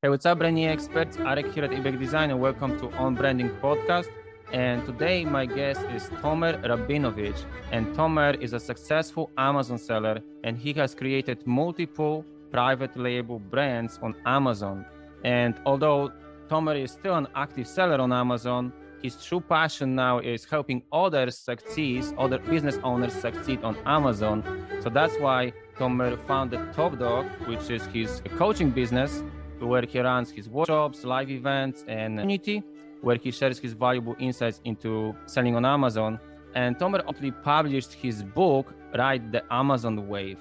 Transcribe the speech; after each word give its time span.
Hey, 0.00 0.10
what's 0.10 0.26
up, 0.26 0.38
branding 0.38 0.66
experts? 0.66 1.16
Arek 1.16 1.52
here 1.52 1.64
at 1.64 1.72
Ebaq 1.72 1.98
Design, 1.98 2.30
and 2.30 2.40
welcome 2.40 2.78
to 2.78 2.88
On 2.98 3.16
Branding 3.16 3.50
Podcast. 3.60 4.06
And 4.52 4.86
today, 4.86 5.24
my 5.24 5.44
guest 5.44 5.80
is 5.92 6.04
Tomer 6.22 6.62
Rabinovich. 6.62 7.44
And 7.72 7.84
Tomer 7.96 8.40
is 8.40 8.52
a 8.52 8.60
successful 8.60 9.28
Amazon 9.36 9.76
seller, 9.76 10.20
and 10.44 10.56
he 10.56 10.72
has 10.74 10.94
created 10.94 11.44
multiple 11.48 12.24
private 12.52 12.96
label 12.96 13.40
brands 13.40 13.98
on 14.00 14.14
Amazon. 14.24 14.86
And 15.24 15.60
although 15.66 16.12
Tomer 16.48 16.80
is 16.80 16.92
still 16.92 17.16
an 17.16 17.26
active 17.34 17.66
seller 17.66 18.00
on 18.00 18.12
Amazon, 18.12 18.72
his 19.02 19.16
true 19.24 19.40
passion 19.40 19.96
now 19.96 20.20
is 20.20 20.44
helping 20.44 20.84
others 20.92 21.36
succeed, 21.36 22.04
other 22.16 22.38
business 22.38 22.78
owners 22.84 23.14
succeed 23.14 23.64
on 23.64 23.76
Amazon. 23.84 24.44
So 24.80 24.90
that's 24.90 25.16
why 25.18 25.54
Tomer 25.76 26.24
founded 26.28 26.72
Top 26.72 26.96
Dog, 27.00 27.26
which 27.48 27.68
is 27.68 27.84
his 27.86 28.22
coaching 28.36 28.70
business 28.70 29.24
where 29.60 29.82
he 29.82 30.00
runs 30.00 30.30
his 30.30 30.48
workshops, 30.48 31.04
live 31.04 31.30
events, 31.30 31.84
and 31.88 32.18
community, 32.18 32.62
where 33.00 33.16
he 33.16 33.30
shares 33.30 33.58
his 33.58 33.72
valuable 33.72 34.16
insights 34.18 34.60
into 34.64 35.14
selling 35.26 35.54
on 35.56 35.64
Amazon. 35.64 36.18
And 36.54 36.78
Tomer 36.78 37.02
actually 37.08 37.32
published 37.32 37.92
his 37.92 38.22
book, 38.22 38.74
Ride 38.96 39.30
the 39.32 39.42
Amazon 39.52 40.08
Wave, 40.08 40.40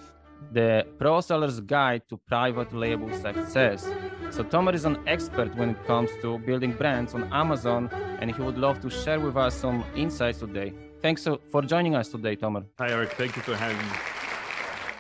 the 0.52 0.86
pro 0.98 1.20
seller's 1.20 1.60
guide 1.60 2.02
to 2.10 2.18
private 2.18 2.74
label 2.74 3.12
success. 3.14 3.90
So 4.30 4.44
Tomer 4.44 4.74
is 4.74 4.86
an 4.86 4.98
expert 5.08 5.56
when 5.56 5.72
it 5.72 5.86
comes 5.86 6.10
to 6.22 6.40
building 6.40 6.74
brands 6.74 7.14
on 7.14 7.32
Amazon, 7.34 7.90
and 8.20 8.34
he 8.34 8.42
would 8.42 8.58
love 8.58 8.80
to 8.82 8.90
share 8.90 9.20
with 9.20 9.38
us 9.38 9.54
some 9.56 9.84
insights 9.96 10.40
today. 10.40 10.74
Thanks 11.02 11.28
uh, 11.28 11.38
for 11.52 11.62
joining 11.62 11.96
us 11.96 12.10
today, 12.10 12.36
Tomer. 12.36 12.66
Hi, 12.80 12.90
Eric. 12.90 13.14
Thank 13.14 13.36
you 13.36 13.42
for 13.42 13.56
having 13.56 13.78
me. 13.78 13.94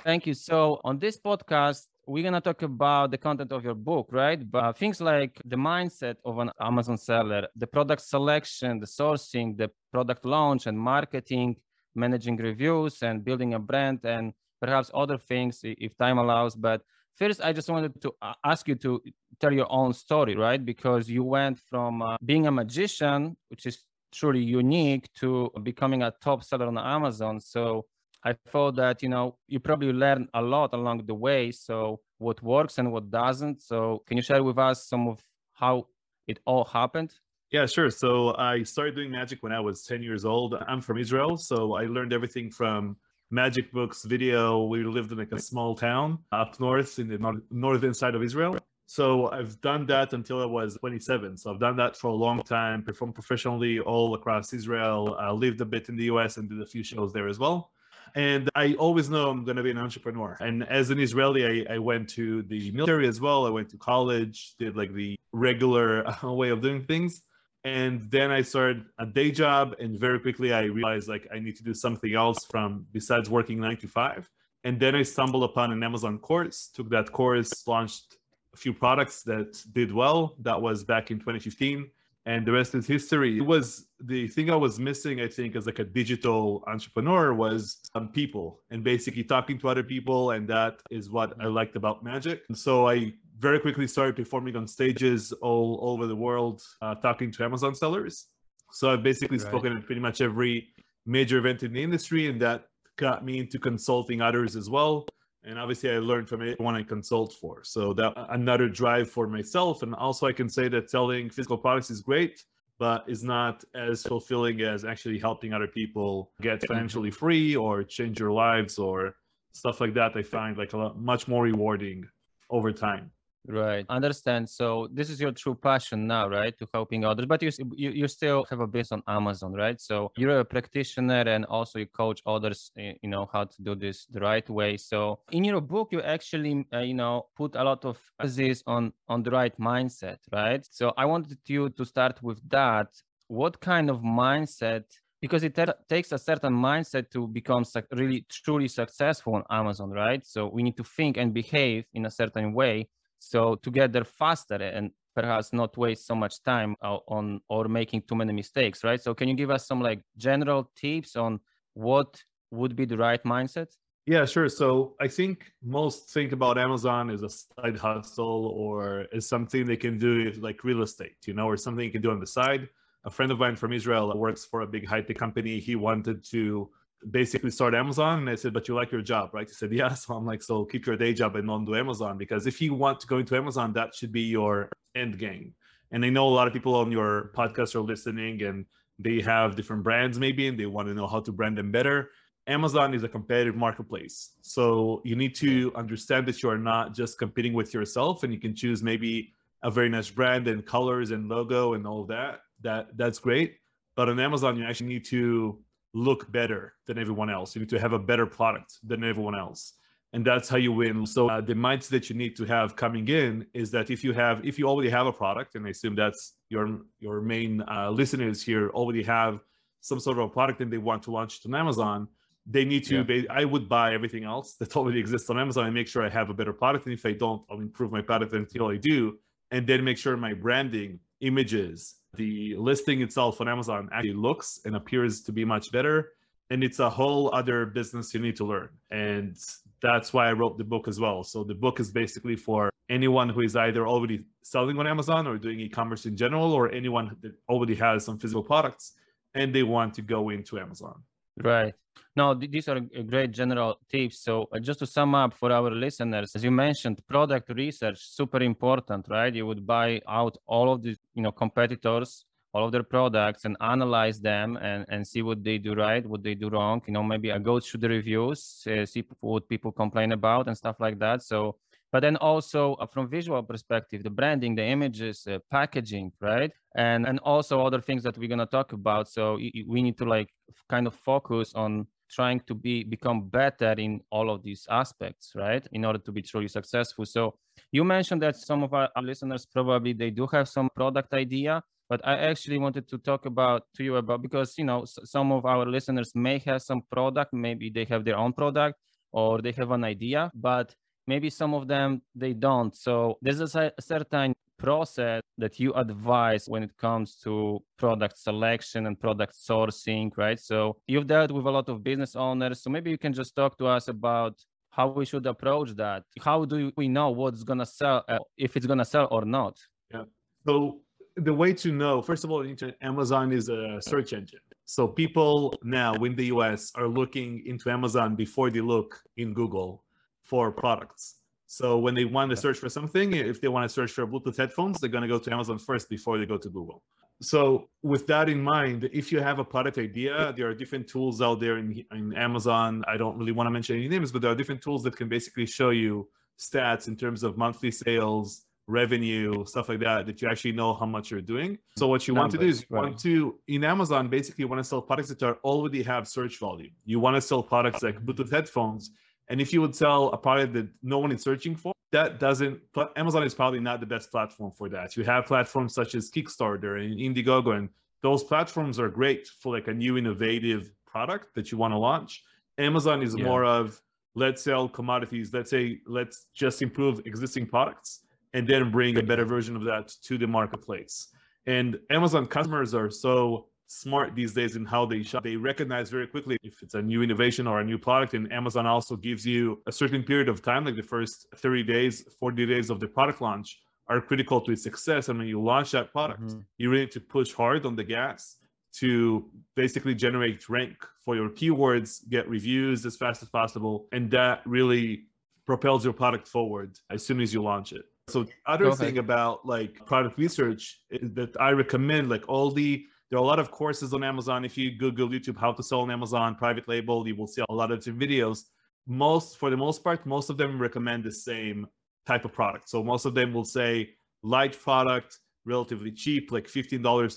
Thank 0.03 0.25
you. 0.27 0.33
So 0.33 0.79
on 0.83 0.99
this 0.99 1.19
podcast, 1.19 1.87
we're 2.07 2.23
gonna 2.23 2.41
talk 2.41 2.61
about 2.61 3.11
the 3.11 3.17
content 3.17 3.51
of 3.51 3.63
your 3.63 3.75
book, 3.75 4.07
right? 4.11 4.39
But 4.49 4.77
things 4.77 5.01
like 5.01 5.39
the 5.43 5.57
mindset 5.57 6.15
of 6.23 6.39
an 6.39 6.51
Amazon 6.59 6.97
seller, 6.97 7.47
the 7.55 7.67
product 7.67 8.01
selection, 8.01 8.79
the 8.79 8.85
sourcing, 8.85 9.57
the 9.57 9.69
product 9.91 10.25
launch 10.25 10.67
and 10.67 10.79
marketing, 10.79 11.57
managing 11.95 12.37
reviews 12.37 13.03
and 13.03 13.25
building 13.25 13.53
a 13.55 13.59
brand, 13.59 13.99
and 14.05 14.33
perhaps 14.61 14.89
other 14.93 15.17
things 15.17 15.59
if 15.63 15.97
time 15.97 16.17
allows. 16.17 16.55
But 16.55 16.81
first, 17.15 17.41
I 17.43 17.51
just 17.51 17.69
wanted 17.69 18.01
to 18.01 18.13
ask 18.43 18.67
you 18.69 18.75
to 18.75 19.01
tell 19.41 19.51
your 19.51 19.69
own 19.69 19.93
story, 19.93 20.35
right? 20.35 20.63
Because 20.63 21.09
you 21.09 21.23
went 21.23 21.59
from 21.69 22.01
uh, 22.01 22.15
being 22.23 22.47
a 22.47 22.51
magician, 22.51 23.35
which 23.49 23.65
is 23.65 23.79
truly 24.13 24.41
unique, 24.41 25.11
to 25.15 25.51
becoming 25.61 26.03
a 26.03 26.13
top 26.21 26.43
seller 26.43 26.67
on 26.67 26.77
Amazon. 26.77 27.41
So 27.41 27.85
I 28.27 28.35
thought 28.51 28.75
that 28.75 29.01
you 29.01 29.09
know 29.09 29.37
you 29.47 29.59
probably 29.59 29.93
learn 29.93 30.27
a 30.33 30.41
lot 30.41 30.73
along 30.73 31.05
the 31.05 31.13
way. 31.27 31.51
So 31.51 32.01
what 32.17 32.37
works 32.43 32.77
and 32.77 32.91
what 32.91 33.09
doesn't. 33.09 33.61
So 33.61 34.03
can 34.05 34.17
you 34.17 34.23
share 34.23 34.43
with 34.43 34.57
us 34.57 34.77
some 34.91 35.07
of 35.07 35.23
how 35.53 35.87
it 36.27 36.39
all 36.45 36.65
happened? 36.65 37.11
Yeah, 37.51 37.65
sure. 37.65 37.89
So 37.89 38.35
I 38.35 38.63
started 38.63 38.95
doing 38.95 39.11
magic 39.11 39.41
when 39.43 39.53
I 39.53 39.61
was 39.61 39.85
10 39.85 40.03
years 40.03 40.25
old. 40.25 40.55
I'm 40.67 40.81
from 40.81 40.97
Israel, 40.97 41.37
so 41.37 41.75
I 41.81 41.83
learned 41.83 42.11
everything 42.11 42.51
from 42.51 42.97
magic 43.31 43.71
books, 43.71 44.03
video. 44.03 44.65
We 44.65 44.83
lived 44.83 45.13
in 45.13 45.19
like 45.19 45.31
a 45.31 45.39
small 45.39 45.73
town 45.73 46.19
up 46.33 46.59
north 46.59 46.99
in 46.99 47.07
the 47.07 47.17
nor- 47.17 47.43
northern 47.49 47.93
side 47.93 48.15
of 48.15 48.23
Israel. 48.23 48.57
So 48.87 49.31
I've 49.31 49.59
done 49.61 49.85
that 49.85 50.11
until 50.11 50.41
I 50.41 50.45
was 50.45 50.77
27. 50.81 51.37
So 51.37 51.53
I've 51.53 51.61
done 51.61 51.77
that 51.77 51.95
for 51.95 52.09
a 52.09 52.19
long 52.25 52.41
time, 52.43 52.83
performed 52.83 53.15
professionally 53.15 53.79
all 53.79 54.15
across 54.15 54.51
Israel, 54.51 55.17
uh, 55.21 55.31
lived 55.31 55.61
a 55.61 55.65
bit 55.65 55.87
in 55.87 55.95
the 55.95 56.05
US 56.13 56.35
and 56.37 56.49
did 56.49 56.61
a 56.61 56.65
few 56.65 56.83
shows 56.83 57.13
there 57.13 57.29
as 57.29 57.39
well 57.39 57.71
and 58.15 58.49
I 58.55 58.73
always 58.73 59.09
know 59.09 59.29
I'm 59.29 59.43
going 59.43 59.57
to 59.57 59.63
be 59.63 59.71
an 59.71 59.77
entrepreneur. 59.77 60.37
And 60.39 60.63
as 60.67 60.89
an 60.89 60.99
Israeli, 60.99 61.65
I, 61.67 61.75
I, 61.75 61.77
went 61.79 62.09
to 62.09 62.41
the 62.43 62.71
military 62.71 63.07
as 63.07 63.21
well. 63.21 63.45
I 63.45 63.49
went 63.49 63.69
to 63.69 63.77
college, 63.77 64.55
did 64.57 64.75
like 64.75 64.93
the 64.93 65.17
regular 65.31 66.07
uh, 66.07 66.31
way 66.31 66.49
of 66.49 66.61
doing 66.61 66.83
things. 66.83 67.21
And 67.63 68.01
then 68.09 68.31
I 68.31 68.41
started 68.43 68.85
a 68.97 69.05
day 69.05 69.31
job, 69.31 69.75
and 69.79 69.99
very 69.99 70.19
quickly 70.19 70.53
I 70.53 70.63
realized 70.63 71.09
like 71.09 71.27
I 71.33 71.39
need 71.39 71.57
to 71.57 71.63
do 71.63 71.73
something 71.73 72.13
else 72.13 72.45
from 72.45 72.85
besides 72.91 73.29
working 73.29 73.59
nine 73.59 73.77
to 73.77 73.87
five. 73.87 74.29
And 74.63 74.79
then 74.79 74.95
I 74.95 75.03
stumbled 75.03 75.43
upon 75.43 75.71
an 75.71 75.83
Amazon 75.83 76.17
course, 76.19 76.69
took 76.73 76.89
that 76.89 77.11
course, 77.11 77.67
launched 77.67 78.17
a 78.53 78.57
few 78.57 78.73
products 78.73 79.23
that 79.23 79.61
did 79.73 79.91
well. 79.91 80.35
That 80.39 80.61
was 80.61 80.83
back 80.83 81.11
in 81.11 81.19
2015 81.19 81.89
and 82.27 82.45
the 82.45 82.51
rest 82.51 82.75
is 82.75 82.85
history. 82.85 83.37
It 83.37 83.45
was 83.45 83.87
the 84.01 84.27
thing 84.27 84.51
I 84.51 84.55
was 84.55 84.79
missing, 84.79 85.21
I 85.21 85.29
think, 85.29 85.55
as 85.55 85.65
like 85.65 85.79
a 85.79 85.85
digital 85.85 86.61
entrepreneur 86.67 87.33
was 87.33 87.77
some 87.93 88.09
people 88.09 88.59
and 88.69 88.83
basically 88.83 89.23
talking 89.23 89.57
to 89.59 89.69
other 89.69 89.81
people, 89.81 90.31
and 90.31 90.45
that 90.49 90.81
is 90.91 91.09
what 91.09 91.33
I 91.41 91.45
liked 91.45 91.77
about 91.77 92.03
magic. 92.03 92.43
And 92.49 92.57
so 92.57 92.85
I 92.85 93.13
very 93.39 93.59
quickly 93.61 93.87
started 93.87 94.17
performing 94.17 94.57
on 94.57 94.67
stages 94.67 95.31
all, 95.31 95.75
all 95.81 95.93
over 95.93 96.05
the 96.05 96.17
world, 96.17 96.61
uh, 96.81 96.95
talking 96.95 97.31
to 97.31 97.45
Amazon 97.45 97.73
sellers. 97.73 98.25
So 98.71 98.91
I've 98.91 99.03
basically 99.03 99.37
right. 99.37 99.47
spoken 99.47 99.77
at 99.77 99.85
pretty 99.85 100.01
much 100.01 100.19
every 100.19 100.67
major 101.05 101.37
event 101.37 101.63
in 101.63 101.71
the 101.71 101.81
industry, 101.81 102.27
and 102.27 102.41
that 102.41 102.65
got 102.97 103.23
me 103.23 103.39
into 103.39 103.57
consulting 103.57 104.21
others 104.21 104.57
as 104.57 104.69
well 104.69 105.07
and 105.47 105.57
obviously 105.57 105.89
i 105.89 105.97
learned 105.97 106.27
from 106.29 106.41
it 106.41 106.59
when 106.59 106.75
i 106.75 106.83
consult 106.83 107.33
for. 107.33 107.63
So 107.63 107.93
that 107.93 108.17
uh, 108.17 108.27
another 108.29 108.67
drive 108.69 109.09
for 109.09 109.27
myself 109.27 109.83
and 109.83 109.95
also 109.95 110.27
i 110.27 110.33
can 110.33 110.49
say 110.49 110.67
that 110.69 110.89
selling 110.89 111.29
physical 111.29 111.57
products 111.57 111.89
is 111.89 112.01
great 112.01 112.43
but 112.79 113.03
is 113.07 113.23
not 113.23 113.63
as 113.75 114.03
fulfilling 114.03 114.61
as 114.61 114.85
actually 114.85 115.17
helping 115.17 115.53
other 115.53 115.67
people 115.67 116.31
get 116.41 116.59
mm-hmm. 116.59 116.73
financially 116.73 117.11
free 117.11 117.55
or 117.55 117.83
change 117.83 118.19
their 118.19 118.31
lives 118.31 118.77
or 118.77 119.15
stuff 119.51 119.81
like 119.81 119.93
that. 119.95 120.15
I 120.15 120.21
find 120.21 120.57
like 120.57 120.73
a 120.73 120.77
lot 120.77 120.99
much 120.99 121.27
more 121.27 121.43
rewarding 121.43 122.07
over 122.49 122.71
time 122.71 123.11
Right. 123.45 123.85
Understand. 123.87 124.49
So 124.49 124.89
this 124.91 125.09
is 125.09 125.21
your 125.21 125.31
true 125.31 125.55
passion 125.55 126.05
now, 126.05 126.27
right? 126.27 126.57
To 126.59 126.67
helping 126.73 127.05
others, 127.05 127.25
but 127.27 127.41
you, 127.41 127.49
you 127.77 127.91
you 127.91 128.07
still 128.09 128.45
have 128.49 128.59
a 128.59 128.67
business 128.67 128.91
on 128.91 129.03
Amazon, 129.07 129.53
right? 129.53 129.79
So 129.79 130.11
you're 130.17 130.39
a 130.39 130.45
practitioner 130.45 131.21
and 131.21 131.45
also 131.45 131.79
you 131.79 131.85
coach 131.85 132.21
others, 132.25 132.71
you 132.75 133.09
know, 133.09 133.29
how 133.31 133.45
to 133.45 133.61
do 133.63 133.73
this 133.73 134.05
the 134.07 134.19
right 134.19 134.47
way. 134.49 134.75
So 134.75 135.19
in 135.31 135.45
your 135.45 135.61
book, 135.61 135.93
you 135.93 136.01
actually, 136.01 136.65
uh, 136.73 136.79
you 136.79 136.93
know, 136.93 137.27
put 137.37 137.55
a 137.55 137.63
lot 137.63 137.85
of 137.85 137.97
emphasis 138.19 138.63
on 138.67 138.91
on 139.07 139.23
the 139.23 139.31
right 139.31 139.57
mindset, 139.57 140.17
right? 140.33 140.67
So 140.69 140.91
I 140.97 141.05
wanted 141.05 141.37
you 141.47 141.69
to 141.69 141.85
start 141.85 142.21
with 142.21 142.39
that. 142.49 142.87
What 143.29 143.61
kind 143.61 143.89
of 143.89 144.01
mindset 144.01 144.83
because 145.21 145.43
it 145.43 145.57
takes 145.89 146.11
a 146.11 146.17
certain 146.17 146.53
mindset 146.53 147.09
to 147.11 147.27
become 147.27 147.63
su- 147.63 147.81
really 147.91 148.25
truly 148.29 148.67
successful 148.67 149.35
on 149.35 149.43
Amazon, 149.49 149.89
right? 149.89 150.25
So 150.25 150.47
we 150.47 150.61
need 150.63 150.77
to 150.77 150.83
think 150.83 151.17
and 151.17 151.33
behave 151.33 151.85
in 151.93 152.05
a 152.05 152.11
certain 152.11 152.53
way 152.53 152.87
so 153.19 153.55
to 153.55 153.71
get 153.71 153.91
there 153.91 154.03
faster 154.03 154.55
and 154.55 154.91
perhaps 155.15 155.51
not 155.51 155.75
waste 155.77 156.05
so 156.05 156.15
much 156.15 156.43
time 156.43 156.75
uh, 156.81 156.97
on 157.07 157.41
or 157.49 157.67
making 157.67 158.01
too 158.03 158.15
many 158.15 158.33
mistakes 158.33 158.83
right? 158.83 159.01
So 159.01 159.13
can 159.13 159.27
you 159.27 159.35
give 159.35 159.49
us 159.49 159.67
some 159.67 159.81
like 159.81 160.01
general 160.17 160.71
tips 160.75 161.15
on 161.15 161.39
what 161.73 162.23
would 162.51 162.75
be 162.75 162.85
the 162.85 162.97
right 162.97 163.23
mindset? 163.23 163.67
Yeah 164.05 164.25
sure. 164.25 164.49
So 164.49 164.95
i 165.01 165.07
think 165.07 165.51
most 165.63 166.09
think 166.13 166.31
about 166.31 166.57
amazon 166.57 167.09
as 167.09 167.23
a 167.23 167.29
side 167.29 167.77
hustle 167.77 168.53
or 168.55 169.05
as 169.13 169.27
something 169.27 169.65
they 169.65 169.77
can 169.77 169.97
do 169.97 170.31
like 170.39 170.63
real 170.63 170.81
estate 170.81 171.17
you 171.25 171.33
know 171.33 171.47
or 171.47 171.57
something 171.57 171.83
you 171.83 171.91
can 171.91 172.01
do 172.01 172.11
on 172.11 172.19
the 172.19 172.27
side. 172.27 172.69
A 173.05 173.09
friend 173.09 173.31
of 173.31 173.39
mine 173.39 173.55
from 173.55 173.73
israel 173.73 174.15
works 174.17 174.45
for 174.45 174.61
a 174.61 174.67
big 174.67 174.85
high-tech 174.85 175.17
company 175.17 175.59
he 175.59 175.75
wanted 175.75 176.23
to 176.31 176.69
basically 177.09 177.51
start 177.51 177.73
Amazon. 177.73 178.19
And 178.19 178.29
I 178.29 178.35
said, 178.35 178.53
but 178.53 178.67
you 178.67 178.75
like 178.75 178.91
your 178.91 179.01
job, 179.01 179.31
right? 179.33 179.47
He 179.47 179.53
said, 179.53 179.71
yeah. 179.71 179.93
So 179.95 180.13
I'm 180.15 180.25
like, 180.25 180.43
so 180.43 180.65
keep 180.65 180.85
your 180.85 180.97
day 180.97 181.13
job 181.13 181.35
and 181.35 181.47
don't 181.47 181.65
do 181.65 181.75
Amazon 181.75 182.17
because 182.17 182.47
if 182.47 182.61
you 182.61 182.73
want 182.73 182.99
to 183.01 183.07
go 183.07 183.17
into 183.17 183.35
Amazon, 183.35 183.73
that 183.73 183.95
should 183.95 184.11
be 184.11 184.21
your 184.21 184.69
end 184.95 185.17
game. 185.19 185.53
And 185.91 186.03
I 186.03 186.09
know 186.09 186.27
a 186.27 186.29
lot 186.29 186.47
of 186.47 186.53
people 186.53 186.75
on 186.75 186.91
your 186.91 187.31
podcast 187.35 187.75
are 187.75 187.81
listening 187.81 188.41
and 188.43 188.65
they 188.99 189.21
have 189.21 189.55
different 189.55 189.83
brands 189.83 190.19
maybe 190.19 190.47
and 190.47 190.59
they 190.59 190.65
want 190.65 190.87
to 190.87 190.93
know 190.93 191.07
how 191.07 191.19
to 191.21 191.31
brand 191.31 191.57
them 191.57 191.71
better. 191.71 192.11
Amazon 192.47 192.93
is 192.93 193.03
a 193.03 193.09
competitive 193.09 193.55
marketplace. 193.55 194.31
So 194.41 195.01
you 195.03 195.15
need 195.15 195.35
to 195.35 195.71
understand 195.75 196.27
that 196.27 196.41
you 196.41 196.49
are 196.49 196.57
not 196.57 196.95
just 196.95 197.19
competing 197.19 197.53
with 197.53 197.73
yourself 197.73 198.23
and 198.23 198.33
you 198.33 198.39
can 198.39 198.55
choose 198.55 198.81
maybe 198.81 199.33
a 199.63 199.71
very 199.71 199.89
nice 199.89 200.09
brand 200.09 200.47
and 200.47 200.65
colors 200.65 201.11
and 201.11 201.27
logo 201.27 201.73
and 201.73 201.85
all 201.85 202.05
that. 202.05 202.39
That 202.61 202.97
that's 202.97 203.19
great. 203.19 203.57
But 203.95 204.09
on 204.09 204.19
Amazon, 204.19 204.57
you 204.57 204.63
actually 204.63 204.87
need 204.87 205.05
to 205.05 205.59
look 205.93 206.31
better 206.31 206.73
than 206.85 206.97
everyone 206.97 207.29
else. 207.29 207.55
You 207.55 207.61
need 207.61 207.69
to 207.69 207.79
have 207.79 207.93
a 207.93 207.99
better 207.99 208.25
product 208.25 208.77
than 208.83 209.03
everyone 209.03 209.35
else. 209.35 209.73
And 210.13 210.25
that's 210.25 210.47
how 210.47 210.57
you 210.57 210.71
win. 210.71 211.05
So 211.05 211.29
uh, 211.29 211.41
the 211.41 211.53
mindset 211.53 211.89
that 211.89 212.09
you 212.09 212.15
need 212.15 212.35
to 212.37 212.45
have 212.45 212.75
coming 212.75 213.07
in 213.09 213.45
is 213.53 213.71
that 213.71 213.89
if 213.89 214.03
you 214.03 214.13
have, 214.13 214.45
if 214.45 214.57
you 214.57 214.67
already 214.67 214.89
have 214.89 215.05
a 215.05 215.11
product, 215.11 215.55
and 215.55 215.65
I 215.65 215.69
assume 215.69 215.95
that's 215.95 216.35
your 216.49 216.79
your 216.99 217.21
main 217.21 217.61
uh, 217.61 217.89
listeners 217.91 218.41
here 218.41 218.69
already 218.69 219.03
have 219.03 219.39
some 219.81 219.99
sort 219.99 220.17
of 220.17 220.23
a 220.25 220.29
product 220.29 220.61
and 220.61 220.71
they 220.71 220.77
want 220.77 221.03
to 221.03 221.11
launch 221.11 221.39
it 221.39 221.45
on 221.45 221.55
Amazon, 221.55 222.07
they 222.45 222.63
need 222.63 222.85
to. 222.85 223.05
Yeah. 223.07 223.23
I 223.29 223.43
would 223.43 223.67
buy 223.67 223.93
everything 223.93 224.23
else 224.23 224.55
that 224.59 224.75
already 224.77 224.99
exists 224.99 225.29
on 225.29 225.37
Amazon 225.37 225.65
and 225.65 225.73
make 225.73 225.87
sure 225.87 226.03
I 226.03 226.09
have 226.09 226.29
a 226.29 226.33
better 226.33 226.53
product. 226.53 226.85
And 226.85 226.93
if 226.93 227.05
I 227.05 227.11
don't, 227.11 227.41
I'll 227.49 227.59
improve 227.59 227.91
my 227.91 228.01
product 228.01 228.33
until 228.33 228.67
I 228.67 228.77
do, 228.77 229.19
and 229.51 229.67
then 229.67 229.83
make 229.83 229.97
sure 229.97 230.15
my 230.15 230.33
branding, 230.33 230.99
images, 231.19 231.95
the 232.17 232.55
listing 232.57 233.01
itself 233.01 233.39
on 233.41 233.47
Amazon 233.47 233.89
actually 233.93 234.13
looks 234.13 234.59
and 234.65 234.75
appears 234.75 235.21
to 235.23 235.31
be 235.31 235.45
much 235.45 235.71
better. 235.71 236.11
and 236.49 236.63
it's 236.63 236.79
a 236.79 236.89
whole 236.89 237.33
other 237.33 237.65
business 237.65 238.13
you 238.13 238.19
need 238.19 238.35
to 238.37 238.45
learn. 238.45 238.69
And 238.89 239.35
that's 239.81 240.13
why 240.13 240.29
I 240.29 240.33
wrote 240.33 240.57
the 240.57 240.63
book 240.63 240.87
as 240.87 240.99
well. 240.99 241.23
So 241.23 241.43
the 241.43 241.53
book 241.53 241.79
is 241.79 241.91
basically 241.91 242.35
for 242.35 242.69
anyone 242.89 243.29
who 243.29 243.41
is 243.41 243.55
either 243.55 243.85
already 243.85 244.23
selling 244.43 244.79
on 244.79 244.87
Amazon 244.87 245.27
or 245.27 245.37
doing 245.37 245.59
e-commerce 245.59 246.05
in 246.05 246.15
general, 246.15 246.53
or 246.53 246.71
anyone 246.71 247.15
that 247.21 247.33
already 247.49 247.75
has 247.75 248.05
some 248.05 248.17
physical 248.17 248.43
products 248.43 248.93
and 249.35 249.53
they 249.53 249.63
want 249.63 249.93
to 249.95 250.01
go 250.01 250.29
into 250.29 250.57
Amazon. 250.57 251.03
Right. 251.43 251.73
No, 252.15 252.33
these 252.33 252.67
are 252.67 252.79
great 252.79 253.31
general 253.31 253.79
tips. 253.89 254.19
So 254.23 254.47
uh, 254.51 254.59
just 254.59 254.79
to 254.79 254.87
sum 254.87 255.13
up 255.13 255.35
for 255.35 255.51
our 255.51 255.69
listeners, 255.69 256.35
as 256.35 256.43
you 256.43 256.49
mentioned, 256.49 256.99
product 257.07 257.49
research 257.49 257.99
super 257.99 258.41
important, 258.41 259.05
right? 259.07 259.33
You 259.33 259.45
would 259.45 259.65
buy 259.67 260.01
out 260.07 260.35
all 260.47 260.73
of 260.73 260.81
the 260.81 260.95
you 261.13 261.21
know 261.21 261.31
competitors, 261.31 262.25
all 262.53 262.65
of 262.65 262.71
their 262.71 262.81
products, 262.81 263.45
and 263.45 263.55
analyze 263.61 264.19
them 264.19 264.57
and 264.57 264.85
and 264.89 265.07
see 265.07 265.21
what 265.21 265.43
they 265.43 265.59
do 265.59 265.75
right, 265.75 266.03
what 266.07 266.23
they 266.23 266.33
do 266.33 266.49
wrong. 266.49 266.81
You 266.87 266.93
know, 266.93 267.03
maybe 267.03 267.31
I 267.31 267.37
go 267.37 267.59
through 267.59 267.81
the 267.81 267.89
reviews, 267.89 268.65
uh, 268.67 268.85
see 268.87 269.03
what 269.19 269.47
people 269.47 269.71
complain 269.71 270.11
about 270.11 270.47
and 270.47 270.57
stuff 270.57 270.79
like 270.79 270.97
that. 270.99 271.21
So 271.21 271.57
but 271.91 272.01
then 272.01 272.15
also 272.17 272.73
uh, 272.75 272.85
from 272.85 273.09
visual 273.09 273.41
perspective 273.43 274.03
the 274.03 274.09
branding 274.09 274.55
the 274.55 274.63
images 274.63 275.25
uh, 275.27 275.39
packaging 275.51 276.11
right? 276.21 276.51
And 276.75 277.07
and 277.07 277.19
also 277.19 277.61
other 277.61 277.81
things 277.81 278.03
that 278.03 278.17
we're 278.17 278.27
going 278.27 278.39
to 278.39 278.45
talk 278.45 278.73
about. 278.73 279.09
So 279.09 279.35
we 279.67 279.81
need 279.81 279.97
to 279.97 280.05
like 280.05 280.29
kind 280.69 280.87
of 280.87 280.93
focus 280.93 281.53
on 281.55 281.87
trying 282.09 282.39
to 282.47 282.53
be 282.55 282.83
become 282.83 283.27
better 283.27 283.71
in 283.71 284.01
all 284.11 284.29
of 284.29 284.43
these 284.43 284.65
aspects 284.69 285.33
right? 285.35 285.65
In 285.71 285.85
order 285.85 285.99
to 285.99 286.11
be 286.11 286.21
truly 286.21 286.47
successful. 286.47 287.05
So 287.05 287.35
you 287.71 287.83
mentioned 287.83 288.21
that 288.21 288.35
some 288.35 288.63
of 288.63 288.73
our 288.73 288.89
listeners 289.01 289.45
probably 289.45 289.93
they 289.93 290.11
do 290.11 290.27
have 290.27 290.47
some 290.47 290.69
product 290.75 291.13
idea 291.13 291.61
but 291.89 292.01
i 292.05 292.15
actually 292.15 292.57
wanted 292.57 292.87
to 292.87 292.97
talk 292.97 293.25
about 293.25 293.63
to 293.75 293.83
you 293.83 293.95
about 293.95 294.21
because 294.21 294.57
you 294.57 294.63
know 294.63 294.85
some 294.85 295.31
of 295.31 295.45
our 295.45 295.65
listeners 295.65 296.11
may 296.15 296.37
have 296.39 296.61
some 296.61 296.81
product. 296.91 297.33
Maybe 297.33 297.69
they 297.69 297.85
have 297.85 298.05
their 298.05 298.17
own 298.17 298.33
product 298.33 298.79
or 299.11 299.41
they 299.41 299.53
have 299.53 299.71
an 299.71 299.83
idea 299.83 300.31
but 300.35 300.75
maybe 301.07 301.29
some 301.29 301.53
of 301.53 301.67
them 301.67 302.01
they 302.13 302.33
don't. 302.33 302.75
So 302.75 303.17
there's 303.21 303.41
a, 303.41 303.71
certain 303.79 304.33
process 304.57 305.21
that 305.37 305.59
you 305.59 305.71
advise 305.73 306.49
when 306.49 306.63
it 306.63 306.75
comes 306.77 307.15
to 307.23 307.59
product 307.77 308.17
selection 308.17 308.87
and 308.87 308.99
product 308.99 309.35
sourcing 309.35 310.11
right? 310.17 310.39
So 310.39 310.77
you've 310.87 311.07
dealt 311.07 311.31
with 311.31 311.45
a 311.45 311.51
lot 311.51 311.69
of 311.69 311.83
business 311.83 312.15
owners 312.15 312.61
so 312.61 312.69
maybe 312.69 312.89
you 312.89 312.97
can 312.97 313.13
just 313.13 313.35
talk 313.35 313.57
to 313.59 313.67
us 313.67 313.87
about 313.87 314.33
how 314.71 314.87
we 314.89 315.05
should 315.05 315.25
approach 315.25 315.71
that. 315.75 316.03
How 316.19 316.45
do 316.45 316.71
we 316.75 316.87
know 316.87 317.09
what's 317.09 317.43
going 317.43 317.59
to 317.59 317.65
sell 317.65 318.03
uh, 318.07 318.19
if 318.37 318.55
it's 318.55 318.65
going 318.65 318.79
to 318.79 318.85
sell 318.85 319.07
or 319.09 319.25
not? 319.25 319.57
Yeah. 319.91 320.03
So 320.45 320.81
the 321.15 321.33
way 321.33 321.51
to 321.53 321.71
know 321.71 322.01
first 322.01 322.23
of 322.23 322.31
all 322.31 322.45
amazon 322.81 323.31
is 323.31 323.49
a 323.49 323.79
search 323.81 324.13
engine. 324.13 324.39
So 324.65 324.87
people 324.87 325.53
now 325.63 325.93
in 325.95 326.15
the 326.15 326.25
us 326.25 326.71
are 326.75 326.87
looking 326.87 327.43
into 327.45 327.69
amazon 327.69 328.15
before 328.15 328.49
they 328.49 328.61
look 328.61 328.99
in 329.17 329.33
google 329.33 329.83
for 330.27 330.51
products. 330.51 331.15
So 331.47 331.77
when 331.77 331.95
they 331.95 332.05
want 332.05 332.29
to 332.31 332.35
search 332.35 332.57
for 332.57 332.69
something, 332.69 333.13
if 333.13 333.39
they 333.39 333.47
want 333.47 333.63
to 333.67 333.73
search 333.73 333.91
for 333.91 334.05
Bluetooth 334.05 334.37
headphones, 334.37 334.79
they're 334.79 334.89
going 334.89 335.03
to 335.03 335.07
go 335.07 335.17
to 335.17 335.31
Amazon 335.31 335.57
first 335.57 335.89
before 335.89 336.17
they 336.17 336.25
go 336.25 336.37
to 336.37 336.49
Google. 336.49 336.83
So 337.21 337.69
with 337.81 338.05
that 338.07 338.29
in 338.29 338.41
mind, 338.41 338.89
if 338.93 339.11
you 339.11 339.21
have 339.21 339.39
a 339.39 339.45
product 339.45 339.77
idea, 339.77 340.33
there 340.37 340.47
are 340.49 340.53
different 340.53 340.87
tools 340.87 341.21
out 341.21 341.39
there 341.39 341.57
in, 341.57 341.83
in 341.91 342.13
Amazon. 342.13 342.83
I 342.87 342.97
don't 342.97 343.17
really 343.17 343.31
want 343.31 343.47
to 343.47 343.51
mention 343.51 343.77
any 343.77 343.87
names, 343.87 344.11
but 344.11 344.21
there 344.21 344.29
are 344.29 344.35
different 344.35 344.61
tools 344.61 344.83
that 344.83 344.95
can 344.95 345.07
basically 345.07 345.45
show 345.45 345.71
you 345.71 346.09
stats 346.37 346.87
in 346.87 346.95
terms 346.95 347.23
of 347.23 347.37
monthly 347.37 347.71
sales, 347.71 348.43
revenue, 348.67 349.45
stuff 349.45 349.69
like 349.69 349.79
that, 349.79 350.05
that 350.05 350.21
you 350.21 350.27
actually 350.27 350.51
know 350.51 350.73
how 350.73 350.85
much 350.85 351.09
you're 351.09 351.21
doing. 351.21 351.57
So 351.77 351.87
what 351.87 352.07
you 352.07 352.13
Numbers, 352.13 352.21
want 352.21 352.31
to 352.33 352.37
do 352.39 352.47
is 352.47 352.61
you 352.61 352.75
right. 352.75 352.83
want 352.83 352.99
to 352.99 353.39
in 353.47 353.63
Amazon 353.63 354.09
basically 354.09 354.43
you 354.43 354.49
want 354.49 354.59
to 354.59 354.63
sell 354.63 354.81
products 354.81 355.09
that 355.09 355.23
are 355.23 355.37
already 355.43 355.81
have 355.83 356.07
search 356.07 356.37
volume. 356.37 356.73
You 356.85 356.99
want 356.99 357.15
to 357.15 357.21
sell 357.21 357.41
products 357.41 357.81
like 357.81 358.03
Bluetooth 358.05 358.31
headphones 358.31 358.91
and 359.29 359.41
if 359.41 359.51
you 359.53 359.61
would 359.61 359.75
sell 359.75 360.09
a 360.09 360.17
product 360.17 360.53
that 360.53 360.67
no 360.81 360.99
one 360.99 361.11
is 361.11 361.21
searching 361.21 361.55
for, 361.55 361.73
that 361.91 362.19
doesn't, 362.19 362.59
Amazon 362.95 363.23
is 363.23 363.33
probably 363.33 363.59
not 363.59 363.79
the 363.79 363.85
best 363.85 364.11
platform 364.11 364.51
for 364.51 364.69
that. 364.69 364.95
You 364.95 365.03
have 365.03 365.25
platforms 365.25 365.73
such 365.73 365.95
as 365.95 366.11
Kickstarter 366.11 366.83
and 366.83 366.99
Indiegogo, 366.99 367.55
and 367.57 367.69
those 368.01 368.23
platforms 368.23 368.79
are 368.79 368.89
great 368.89 369.27
for 369.27 369.55
like 369.55 369.67
a 369.67 369.73
new 369.73 369.97
innovative 369.97 370.71
product 370.85 371.33
that 371.35 371.51
you 371.51 371.57
want 371.57 371.73
to 371.73 371.77
launch. 371.77 372.23
Amazon 372.57 373.01
is 373.01 373.15
yeah. 373.15 373.23
more 373.23 373.45
of 373.45 373.81
let's 374.15 374.41
sell 374.41 374.67
commodities, 374.67 375.33
let's 375.33 375.49
say, 375.49 375.79
let's 375.85 376.25
just 376.33 376.61
improve 376.61 377.01
existing 377.05 377.45
products 377.45 378.01
and 378.33 378.47
then 378.47 378.71
bring 378.71 378.97
a 378.97 379.03
better 379.03 379.25
version 379.25 379.55
of 379.55 379.63
that 379.63 379.93
to 380.03 380.17
the 380.17 380.27
marketplace. 380.27 381.09
And 381.45 381.79
Amazon 381.89 382.27
customers 382.27 382.73
are 382.73 382.89
so 382.89 383.47
smart 383.67 384.15
these 384.15 384.33
days 384.33 384.55
in 384.55 384.65
how 384.65 384.85
they 384.85 385.03
shop. 385.03 385.23
They 385.23 385.35
recognize 385.35 385.89
very 385.89 386.07
quickly 386.07 386.37
if 386.41 386.63
it's 386.63 386.73
a 386.73 386.81
new 386.81 387.03
innovation 387.03 387.47
or 387.47 387.59
a 387.59 387.63
new 387.63 387.77
product. 387.77 388.13
And 388.13 388.31
Amazon 388.31 388.65
also 388.65 388.95
gives 388.95 389.25
you 389.25 389.61
a 389.67 389.71
certain 389.71 390.03
period 390.03 390.29
of 390.29 390.41
time, 390.41 390.65
like 390.65 390.75
the 390.75 390.83
first 390.83 391.27
30 391.35 391.63
days, 391.63 392.05
40 392.19 392.45
days 392.45 392.69
of 392.69 392.79
the 392.79 392.87
product 392.87 393.21
launch 393.21 393.59
are 393.89 394.01
critical 394.01 394.41
to 394.41 394.51
its 394.51 394.63
success. 394.63 395.09
And 395.09 395.19
when 395.19 395.27
you 395.27 395.41
launch 395.41 395.71
that 395.71 395.91
product, 395.91 396.21
mm-hmm. 396.21 396.39
you 396.57 396.69
really 396.69 396.85
need 396.85 396.91
to 396.91 397.01
push 397.01 397.33
hard 397.33 397.65
on 397.65 397.75
the 397.75 397.83
gas 397.83 398.37
to 398.79 399.29
basically 399.55 399.95
generate 399.95 400.49
rank 400.49 400.75
for 401.03 401.15
your 401.15 401.29
keywords, 401.29 402.07
get 402.09 402.27
reviews 402.29 402.85
as 402.85 402.95
fast 402.95 403.21
as 403.21 403.29
possible. 403.29 403.87
And 403.91 404.09
that 404.11 404.41
really 404.45 405.03
propels 405.45 405.83
your 405.83 405.93
product 405.93 406.27
forward 406.27 406.77
as 406.89 407.05
soon 407.05 407.21
as 407.21 407.33
you 407.33 407.41
launch 407.41 407.71
it. 407.73 407.85
So 408.09 408.23
the 408.23 408.33
other 408.45 408.71
thing 408.71 408.99
about 408.99 409.45
like 409.45 409.85
product 409.85 410.17
research 410.17 410.79
that 410.91 411.35
I 411.39 411.51
recommend, 411.51 412.09
like 412.09 412.23
all 412.29 412.51
the 412.51 412.85
there 413.09 413.17
are 413.19 413.23
a 413.23 413.25
lot 413.25 413.39
of 413.39 413.51
courses 413.51 413.93
on 413.93 414.03
Amazon. 414.03 414.43
If 414.43 414.57
you 414.57 414.71
Google 414.77 415.07
YouTube 415.09 415.37
how 415.37 415.53
to 415.53 415.63
sell 415.63 415.81
on 415.81 415.91
Amazon 415.91 416.35
private 416.35 416.67
label, 416.67 417.07
you 417.07 417.15
will 417.15 417.27
see 417.27 417.43
a 417.47 417.53
lot 417.53 417.71
of 417.71 417.79
videos. 417.79 418.43
Most, 418.85 419.37
for 419.37 419.49
the 419.49 419.57
most 419.57 419.83
part, 419.83 420.05
most 420.05 420.29
of 420.29 420.37
them 420.37 420.61
recommend 420.61 421.03
the 421.03 421.11
same 421.11 421.67
type 422.05 422.25
of 422.25 422.33
product. 422.33 422.69
So 422.69 422.83
most 422.83 423.05
of 423.05 423.13
them 423.15 423.33
will 423.33 423.45
say 423.45 423.91
light 424.23 424.59
product, 424.59 425.19
relatively 425.45 425.91
cheap, 425.91 426.31
like 426.31 426.47
$15 426.47 426.69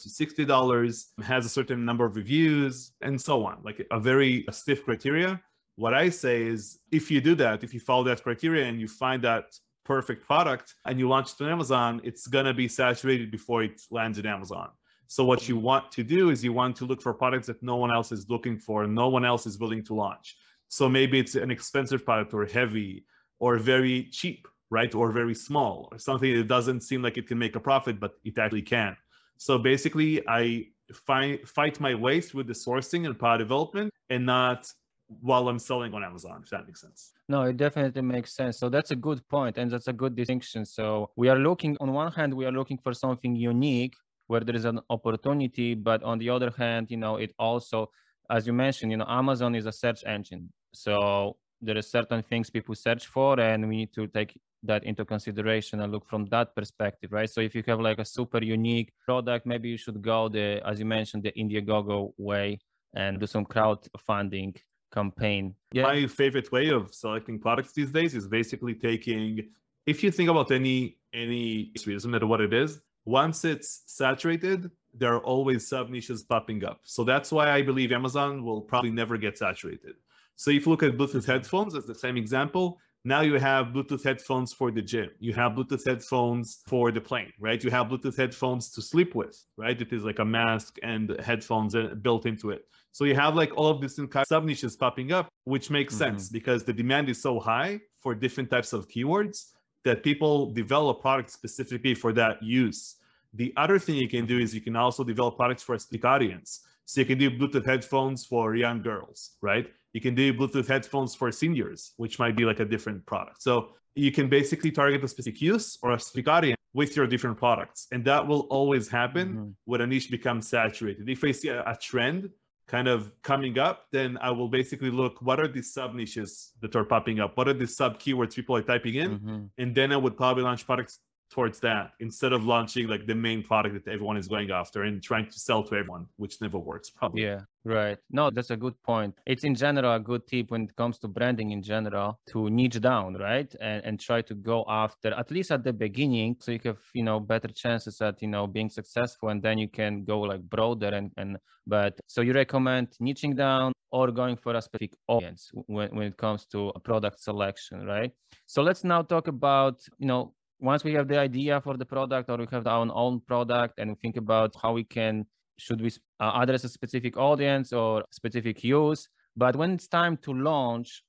to 0.03 0.27
$60, 0.27 1.05
has 1.25 1.45
a 1.45 1.49
certain 1.49 1.85
number 1.85 2.05
of 2.05 2.15
reviews, 2.17 2.93
and 3.01 3.21
so 3.21 3.45
on, 3.45 3.59
like 3.65 3.85
a 3.91 3.99
very 3.99 4.45
stiff 4.53 4.85
criteria. 4.85 5.41
What 5.77 5.95
I 5.95 6.11
say 6.11 6.43
is 6.43 6.79
if 6.93 7.11
you 7.11 7.21
do 7.21 7.35
that, 7.37 7.65
if 7.65 7.75
you 7.75 7.81
follow 7.81 8.05
that 8.05 8.23
criteria 8.23 8.67
and 8.67 8.81
you 8.81 8.87
find 8.87 9.23
that 9.25 9.45
perfect 9.85 10.25
product 10.25 10.75
and 10.85 11.01
you 11.01 11.09
launch 11.09 11.33
it 11.33 11.43
on 11.43 11.51
Amazon, 11.51 12.01
it's 12.05 12.27
gonna 12.27 12.55
be 12.55 12.69
saturated 12.69 13.31
before 13.31 13.65
it 13.65 13.81
lands 13.91 14.19
in 14.19 14.27
Amazon. 14.27 14.69
So 15.11 15.25
what 15.25 15.49
you 15.49 15.57
want 15.57 15.91
to 15.91 16.05
do 16.05 16.31
is 16.31 16.45
you 16.45 16.53
want 16.53 16.77
to 16.77 16.85
look 16.85 17.03
for 17.03 17.13
products 17.13 17.49
that 17.49 17.61
no 17.65 17.75
one 17.75 17.91
else 17.91 18.13
is 18.13 18.31
looking 18.31 18.57
for 18.57 18.87
no 18.87 19.09
one 19.09 19.25
else 19.25 19.45
is 19.45 19.59
willing 19.59 19.83
to 19.87 19.93
launch. 19.93 20.37
So 20.69 20.89
maybe 20.89 21.19
it's 21.19 21.35
an 21.35 21.51
expensive 21.51 22.05
product 22.05 22.33
or 22.33 22.47
heavy 22.47 23.07
or 23.41 23.59
very 23.59 24.05
cheap, 24.13 24.47
right? 24.71 24.95
Or 24.95 25.11
very 25.11 25.35
small 25.35 25.89
or 25.91 25.99
something 25.99 26.33
that 26.37 26.47
doesn't 26.47 26.83
seem 26.83 27.03
like 27.03 27.17
it 27.17 27.27
can 27.27 27.41
make 27.41 27.57
a 27.57 27.61
profit, 27.61 27.99
but 27.99 28.13
it 28.25 28.39
actually 28.39 28.63
can. 28.63 28.97
So 29.37 29.59
basically, 29.59 30.23
I 30.29 30.69
find, 30.93 31.41
fight 31.41 31.81
my 31.81 31.97
way 31.97 32.21
through 32.21 32.45
the 32.45 32.53
sourcing 32.53 33.05
and 33.07 33.19
product 33.19 33.49
development 33.49 33.93
and 34.11 34.25
not 34.25 34.73
while 35.09 35.49
I'm 35.49 35.59
selling 35.59 35.93
on 35.93 36.05
Amazon, 36.05 36.43
if 36.45 36.51
that 36.51 36.69
makes 36.69 36.83
sense. 36.83 37.15
No, 37.29 37.43
it 37.43 37.57
definitely 37.57 38.03
makes 38.03 38.33
sense. 38.33 38.61
So 38.61 38.69
that's 38.69 38.93
a 38.93 38.97
good 38.97 39.27
point 39.29 39.59
and 39.59 39.73
that's 39.73 39.89
a 39.89 39.93
good 39.93 40.15
distinction. 40.15 40.65
So 40.65 41.11
we 41.17 41.29
are 41.29 41.39
looking 41.39 41.77
on 41.81 41.93
one 41.93 42.13
hand, 42.13 42.33
we 42.33 42.47
are 42.47 42.53
looking 42.53 42.79
for 42.79 42.95
something 42.95 43.35
unique 43.35 43.97
where 44.31 44.45
there 44.47 44.55
is 44.55 44.65
an 44.65 44.79
opportunity 44.91 45.75
but 45.75 46.01
on 46.05 46.17
the 46.23 46.31
other 46.31 46.53
hand 46.57 46.89
you 46.89 46.97
know 46.97 47.17
it 47.17 47.33
also 47.37 47.91
as 48.31 48.47
you 48.47 48.53
mentioned 48.53 48.93
you 48.93 48.97
know 48.97 49.11
amazon 49.23 49.55
is 49.61 49.67
a 49.67 49.73
search 49.83 50.01
engine. 50.07 50.45
So 50.73 51.37
there 51.61 51.77
are 51.77 51.89
certain 51.99 52.23
things 52.23 52.49
people 52.49 52.77
search 52.77 53.05
for 53.15 53.41
and 53.41 53.69
we 53.69 53.77
need 53.83 53.93
to 53.99 54.07
take 54.07 54.41
that 54.63 54.85
into 54.85 55.05
consideration 55.05 55.81
and 55.81 55.91
look 55.91 56.07
from 56.07 56.27
that 56.27 56.55
perspective 56.55 57.11
right? 57.11 57.29
So 57.29 57.41
if 57.41 57.57
you 57.57 57.65
have 57.67 57.81
like 57.81 57.99
a 57.99 58.05
super 58.05 58.43
unique 58.57 58.93
product 59.05 59.47
maybe 59.47 59.69
you 59.69 59.77
should 59.85 60.01
go 60.01 60.29
the 60.29 60.47
as 60.71 60.79
you 60.79 60.87
mentioned 60.99 61.25
the 61.25 61.33
indiegogo 61.33 62.13
way 62.17 62.61
and 62.95 63.19
do 63.19 63.27
some 63.27 63.45
crowdfunding 63.45 64.53
campaign. 64.93 65.55
Yeah. 65.73 65.83
my 65.83 66.07
favorite 66.07 66.53
way 66.53 66.69
of 66.79 66.95
selecting 66.95 67.41
products 67.41 67.73
these 67.73 67.91
days 67.99 68.15
is 68.15 68.29
basically 68.29 68.75
taking 68.75 69.49
if 69.87 70.05
you 70.05 70.11
think 70.13 70.29
about 70.35 70.53
any 70.53 70.99
any 71.13 71.73
doesn't 71.85 72.13
matter 72.15 72.29
what 72.33 72.41
it 72.41 72.55
is 72.65 72.81
once 73.05 73.45
it's 73.45 73.83
saturated, 73.87 74.71
there 74.95 75.15
are 75.15 75.21
always 75.21 75.69
sub 75.69 75.91
niches 75.91 76.23
popping 76.23 76.65
up. 76.65 76.81
So 76.85 77.05
that's 77.05 77.33
why 77.33 77.51
I 77.51 77.63
believe 77.63 77.93
Amazon 77.93 78.45
will 78.45 78.61
probably 78.61 78.91
never 78.91 79.17
get 79.17 79.39
saturated. 79.39 79.95
So 80.37 80.51
if 80.51 80.67
you 80.67 80.71
look 80.71 80.83
at 80.83 80.97
Bluetooth 80.97 81.27
headphones 81.27 81.75
as 81.75 81.87
the 81.87 81.95
same 81.95 82.17
example, 82.17 82.79
now 83.05 83.23
you 83.23 83.35
have 83.39 83.69
Bluetooth 83.69 84.05
headphones 84.05 84.53
for 84.53 84.71
the 84.71 84.83
gym. 84.83 85.11
You 85.19 85.33
have 85.35 85.53
Bluetooth 85.53 85.87
headphones 85.87 86.63
for 86.67 86.93
the 86.93 87.01
plane, 87.01 87.33
right? 87.39 87.63
You 87.63 87.71
have 87.71 87.87
Bluetooth 87.87 88.17
headphones 88.17 88.71
to 88.73 88.83
sleep 88.83 89.15
with, 89.15 89.43
right? 89.57 89.81
It 89.81 89.93
is 89.93 90.05
like 90.05 90.19
a 90.19 90.25
mask 90.25 90.79
and 90.83 91.19
headphones 91.21 91.75
uh, 91.75 91.95
built 92.03 92.27
into 92.27 92.51
it. 92.51 92.67
So 92.93 93.05
you 93.05 93.15
have 93.15 93.37
like 93.37 93.57
all 93.57 93.69
of 93.69 93.81
these 93.81 93.99
sub 94.27 94.45
niches 94.45 94.77
popping 94.77 95.13
up, 95.13 95.29
which 95.45 95.71
makes 95.71 95.95
mm-hmm. 95.95 96.17
sense 96.17 96.29
because 96.29 96.65
the 96.65 96.73
demand 96.73 97.09
is 97.09 97.23
so 97.23 97.39
high 97.39 97.81
for 98.01 98.15
different 98.15 98.51
types 98.51 98.73
of 98.73 98.89
keywords 98.89 99.53
that 99.85 100.03
people 100.03 100.53
develop 100.53 101.01
products 101.01 101.33
specifically 101.33 101.95
for 101.95 102.13
that 102.13 102.43
use. 102.43 102.97
The 103.35 103.53
other 103.57 103.79
thing 103.79 103.95
you 103.97 104.09
can 104.09 104.27
do 104.27 104.39
is 104.39 104.55
you 104.55 104.61
can 104.61 104.77
also 104.77 105.05
develop 105.05 105.37
products 105.37 105.63
for 105.63 105.75
a 105.75 105.79
specific 105.79 106.05
audience. 106.05 106.61
So 106.85 107.01
you 107.01 107.07
can 107.07 107.19
do 107.19 107.31
Bluetooth 107.31 107.65
headphones 107.65 108.25
for 108.25 108.57
young 108.57 108.83
girls, 108.83 109.37
right? 109.41 109.71
You 109.93 110.01
can 110.01 110.15
do 110.15 110.35
Bluetooth 110.35 110.67
headphones 110.67 111.15
for 111.15 111.31
seniors, 111.31 111.93
which 111.97 112.19
might 112.19 112.37
be 112.37 112.45
like 112.45 112.61
a 112.61 112.65
different 112.65 113.07
product. 113.07 113.43
So 113.43 113.71
you 113.95 114.13
can 114.13 114.29
basically 114.29 114.71
target 114.71 115.03
a 115.05 115.09
specific 115.09 115.41
use 115.41 115.79
or 115.83 115.93
a 115.93 116.01
specific 116.01 116.29
audience 116.29 116.61
with 116.73 116.97
your 116.97 117.07
different 117.07 117.37
products. 117.37 117.87
And 117.93 118.05
that 118.05 118.27
will 118.27 118.41
always 118.51 118.89
happen 118.89 119.29
mm-hmm. 119.29 119.51
when 119.65 119.81
a 119.81 119.87
niche 119.87 120.11
becomes 120.11 120.49
saturated. 120.49 121.09
If 121.09 121.25
I 121.25 121.33
see 121.33 121.49
a, 121.49 121.63
a, 121.63 121.77
trend 121.77 122.31
kind 122.71 122.87
of 122.87 123.11
coming 123.23 123.59
up, 123.59 123.87
then 123.91 124.17
I 124.23 124.31
will 124.31 124.49
basically 124.49 124.91
look 124.91 125.21
what 125.21 125.41
are 125.41 125.49
the 125.49 125.61
sub 125.61 125.93
niches 125.93 126.53
that 126.61 126.77
are 126.77 126.85
popping 126.85 127.19
up? 127.19 127.37
What 127.37 127.49
are 127.49 127.53
the 127.53 127.67
sub 127.67 127.99
keywords 127.99 128.35
people 128.37 128.55
are 128.55 128.63
typing 128.63 128.95
in? 128.95 129.19
Mm-hmm. 129.19 129.39
And 129.59 129.75
then 129.75 129.93
I 129.93 129.97
would 129.97 130.17
probably 130.17 130.45
launch 130.45 130.65
products 130.65 131.01
towards 131.31 131.61
that 131.61 131.93
instead 132.01 132.33
of 132.33 132.45
launching 132.45 132.89
like 132.89 133.07
the 133.07 133.15
main 133.15 133.43
product 133.43 133.75
that 133.75 133.91
everyone 133.91 134.17
is 134.17 134.29
going 134.29 134.51
after 134.51 134.83
and 134.83 135.03
trying 135.03 135.27
to 135.27 135.39
sell 135.39 135.63
to 135.63 135.77
everyone, 135.77 136.07
which 136.17 136.41
never 136.41 136.59
works 136.59 136.91
probably. 136.91 137.23
Yeah, 137.23 137.41
right. 137.65 137.99
No, 138.11 138.31
that's 138.31 138.51
a 138.51 138.57
good 138.57 138.81
point. 138.83 139.15
It's 139.27 139.45
in 139.45 139.55
general 139.55 139.95
a 139.95 140.01
good 140.01 140.27
tip 140.27 140.51
when 140.51 140.65
it 140.65 140.77
comes 140.77 140.99
to 140.99 141.09
branding 141.09 141.53
in 141.53 141.63
general 141.63 142.21
to 142.31 142.51
niche 142.51 142.81
down, 142.81 143.15
right? 143.15 143.53
And 143.61 143.85
and 143.85 144.01
try 144.01 144.23
to 144.23 144.35
go 144.35 144.65
after 144.69 145.15
at 145.15 145.31
least 145.31 145.51
at 145.53 145.65
the 145.65 145.73
beginning 145.73 146.37
so 146.41 146.53
you 146.53 146.61
have, 146.65 146.79
you 146.95 147.05
know, 147.05 147.21
better 147.21 147.49
chances 147.49 148.01
at, 148.01 148.21
you 148.23 148.29
know, 148.29 148.47
being 148.47 148.69
successful 148.69 149.29
and 149.29 149.43
then 149.43 149.59
you 149.59 149.69
can 149.69 150.05
go 150.05 150.21
like 150.21 150.43
broader 150.43 150.89
and 150.89 151.11
and 151.17 151.39
but 151.67 151.99
so 152.07 152.21
you 152.23 152.33
recommend 152.33 152.89
niching 153.01 153.37
down 153.37 153.73
or 153.93 154.11
going 154.11 154.37
for 154.37 154.55
a 154.55 154.63
specific 154.63 154.95
audience 155.09 155.51
when, 155.67 155.89
when 155.95 156.07
it 156.07 156.17
comes 156.17 156.47
to 156.47 156.73
product 156.85 157.21
selection, 157.21 157.87
right? 157.87 158.13
So 158.47 158.63
let's 158.63 158.85
now 158.85 159.03
talk 159.03 159.29
about, 159.29 159.81
you 159.99 160.07
know, 160.07 160.35
once 160.61 160.85
we 160.85 160.93
have 160.93 161.09
the 161.09 161.19
idea 161.19 161.61
for 161.61 161.77
the 161.77 161.85
product 161.85 162.31
or 162.31 162.37
we 162.37 162.47
have 162.51 162.67
our 162.67 162.87
own 162.93 163.21
product 163.21 163.79
and 163.79 163.91
we 163.91 163.97
think 163.97 164.17
about 164.17 164.55
how 164.63 164.73
we 164.73 164.85
can 164.85 165.27
should 165.59 165.81
we 165.81 165.91
uh, 166.21 166.33
address 166.37 166.65
a 166.65 166.69
specific 166.69 167.17
audience 167.17 167.73
or 167.73 168.05
specific 168.11 168.63
use 168.65 169.09
but 169.37 169.57
when 169.57 169.73
it's 169.73 169.89
time 169.89 170.17
to 170.19 170.33
launch 170.33 171.03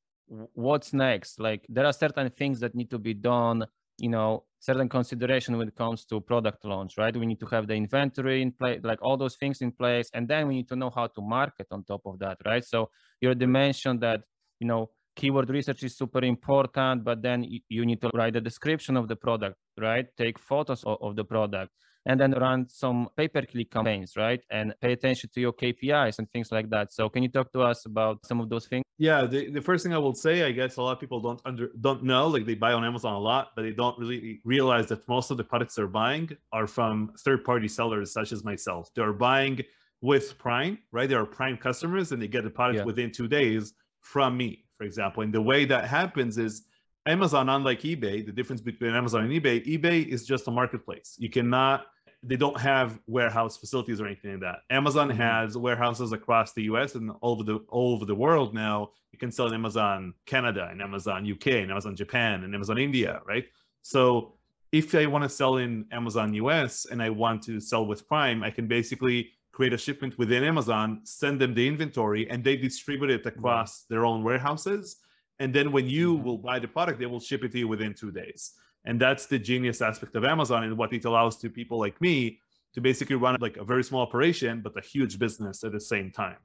what's 0.54 0.94
next? 0.94 1.40
Like 1.40 1.66
there 1.70 1.86
are 1.86 1.94
certain 1.94 2.30
things 2.32 2.60
that 2.62 2.76
need 2.76 2.90
to 2.92 3.00
be 3.00 3.14
done 3.14 3.66
you 3.98 4.10
know 4.10 4.44
certain 4.60 4.90
consideration 4.90 5.58
when 5.58 5.68
it 5.68 5.76
comes 5.76 6.06
to 6.06 6.20
product 6.22 6.66
launch 6.66 6.98
right? 6.98 7.16
We 7.16 7.26
need 7.26 7.40
to 7.42 7.46
have 7.48 7.68
the 7.68 7.76
inventory 7.76 8.42
in 8.42 8.52
place 8.52 8.80
like 8.84 9.00
all 9.02 9.18
those 9.18 9.36
things 9.36 9.62
in 9.62 9.72
place 9.72 10.10
and 10.14 10.28
then 10.28 10.48
we 10.48 10.56
need 10.56 10.70
to 10.70 10.76
know 10.76 10.90
how 10.90 11.08
to 11.08 11.22
market 11.22 11.68
on 11.72 11.84
top 11.84 12.02
of 12.06 12.18
that 12.20 12.38
right? 12.46 12.64
So 12.64 12.90
you 13.20 13.28
already 13.28 13.46
mentioned 13.46 14.02
that 14.02 14.22
you 14.60 14.68
know 14.68 14.90
keyword 15.16 15.50
research 15.50 15.84
is 15.84 15.98
super 15.98 16.24
important 16.24 17.04
but 17.04 17.22
then 17.22 17.46
you 17.70 17.86
need 17.86 18.02
to 18.02 18.10
write 18.14 18.36
a 18.36 18.42
description 18.42 18.98
of 18.98 19.08
the 19.08 19.16
product 19.16 19.58
right? 19.80 20.06
Take 20.18 20.40
photos 20.40 20.84
of, 20.84 20.98
of 21.02 21.16
the 21.16 21.24
product 21.24 21.72
and 22.06 22.20
then 22.20 22.32
run 22.32 22.68
some 22.68 23.10
pay-per-click 23.16 23.72
campaigns 23.72 24.14
right? 24.18 24.42
And 24.50 24.74
pay 24.82 24.94
attention 24.94 25.30
to 25.34 25.42
your 25.42 25.54
kpis 25.54 26.20
and 26.20 26.30
things 26.32 26.52
like 26.52 26.70
that. 26.70 26.94
So 26.94 27.10
can 27.10 27.24
you 27.24 27.30
talk 27.30 27.52
to 27.54 27.62
us 27.62 27.86
about 27.86 28.26
some 28.26 28.40
of 28.40 28.50
those 28.50 28.68
things? 28.68 28.84
Yeah 28.98 29.26
the, 29.26 29.50
the 29.50 29.62
first 29.62 29.84
thing 29.84 29.94
i 29.96 29.98
will 29.98 30.14
say 30.14 30.44
i 30.44 30.52
guess 30.52 30.78
a 30.78 30.82
lot 30.82 30.92
of 30.92 31.00
people 31.00 31.20
don't 31.20 31.42
under 31.44 31.72
don't 31.80 32.04
know 32.04 32.28
like 32.28 32.46
they 32.46 32.54
buy 32.54 32.74
on 32.74 32.86
amazon 32.86 33.14
a 33.14 33.20
lot 33.20 33.48
but 33.56 33.64
they 33.64 33.72
don't 33.72 33.98
really 33.98 34.42
realize 34.44 34.86
that 34.90 35.08
most 35.08 35.32
of 35.32 35.38
the 35.38 35.44
products 35.44 35.74
they're 35.74 35.88
buying 35.88 36.30
are 36.54 36.68
from 36.68 37.12
third-party 37.26 37.68
sellers 37.68 38.14
such 38.14 38.32
as 38.32 38.44
myself. 38.44 38.92
They're 38.96 39.14
buying 39.14 39.62
with 40.02 40.38
prime 40.38 40.78
right? 40.92 41.10
They 41.10 41.16
are 41.16 41.26
prime 41.26 41.58
customers 41.58 42.12
and 42.12 42.22
they 42.22 42.28
get 42.28 42.44
the 42.44 42.52
product 42.52 42.80
yeah. 42.80 42.84
within 42.84 43.12
two 43.12 43.28
days 43.28 43.74
from 44.02 44.38
me 44.38 44.66
for 44.82 44.86
example. 44.86 45.22
And 45.22 45.32
the 45.32 45.42
way 45.42 45.64
that 45.66 45.86
happens 45.88 46.40
is 46.40 46.64
Amazon, 47.06 47.50
unlike 47.50 47.82
eBay, 47.82 48.26
the 48.26 48.32
difference 48.32 48.62
between 48.62 48.96
Amazon 48.96 49.26
and 49.26 49.32
eBay, 49.32 49.64
eBay 49.64 50.08
is 50.08 50.26
just 50.26 50.48
a 50.48 50.52
marketplace. 50.52 51.16
You 51.20 51.30
cannot, 51.30 51.86
they 52.24 52.36
don't 52.36 52.60
have 52.60 53.00
warehouse 53.06 53.58
facilities 53.58 54.02
or 54.02 54.08
anything 54.08 54.32
like 54.32 54.40
that. 54.40 54.56
Amazon 54.72 55.10
mm-hmm. 55.10 55.22
has 55.22 55.56
warehouses 55.56 56.14
across 56.14 56.54
the 56.54 56.64
US 56.64 56.96
and 56.96 57.12
all 57.22 57.34
over 57.34 57.44
the 57.44 57.58
all 57.70 57.94
over 57.94 58.06
the 58.06 58.16
world 58.16 58.56
now. 58.56 58.90
You 59.12 59.20
can 59.20 59.32
sell 59.32 59.46
in 59.46 59.54
Amazon 59.54 60.16
Canada 60.26 60.68
and 60.72 60.82
Amazon 60.82 61.32
UK 61.32 61.48
and 61.62 61.70
Amazon 61.70 61.96
Japan 61.96 62.44
and 62.44 62.56
Amazon 62.56 62.80
India, 62.80 63.22
right? 63.28 63.46
So 63.84 64.34
if 64.72 64.96
I 64.96 65.06
want 65.06 65.24
to 65.24 65.30
sell 65.30 65.58
in 65.58 65.86
Amazon 65.92 66.34
US 66.34 66.86
and 66.86 67.04
I 67.04 67.12
want 67.12 67.44
to 67.44 67.60
sell 67.60 67.86
with 67.86 68.08
Prime, 68.08 68.42
I 68.42 68.50
can 68.50 68.68
basically 68.68 69.30
create 69.52 69.74
a 69.74 69.78
shipment 69.78 70.18
within 70.18 70.44
Amazon, 70.44 71.02
send 71.04 71.40
them 71.40 71.54
the 71.54 71.68
inventory, 71.68 72.30
and 72.30 72.44
they 72.44 72.56
distribute 72.56 73.10
it 73.10 73.26
across 73.26 73.84
their 73.84 74.06
own 74.06 74.24
warehouses. 74.24 74.98
And 75.40 75.54
then 75.54 75.72
when 75.72 75.88
you 75.88 76.16
mm-hmm. 76.16 76.24
will 76.24 76.38
buy 76.38 76.60
the 76.60 76.68
product, 76.68 77.00
they 77.00 77.06
will 77.06 77.20
ship 77.20 77.44
it 77.44 77.52
to 77.54 77.60
you 77.60 77.68
within 77.68 77.94
two 77.94 78.12
days. 78.12 78.54
And 78.86 79.00
that's 79.00 79.26
the 79.26 79.38
genius 79.38 79.82
aspect 79.82 80.16
of 80.16 80.24
Amazon 80.26 80.64
and 80.64 80.78
what 80.78 80.94
it 80.94 81.06
allows 81.06 81.38
to 81.38 81.50
people 81.50 81.80
like 81.80 82.00
me 82.02 82.40
to 82.74 82.82
basically 82.82 83.16
run 83.16 83.36
like 83.40 83.58
a 83.58 83.64
very 83.64 83.84
small 83.84 84.02
operation, 84.02 84.62
but 84.62 84.78
a 84.78 84.82
huge 84.82 85.20
business 85.20 85.64
at 85.64 85.72
the 85.72 85.80
same 85.80 86.12
time. 86.12 86.38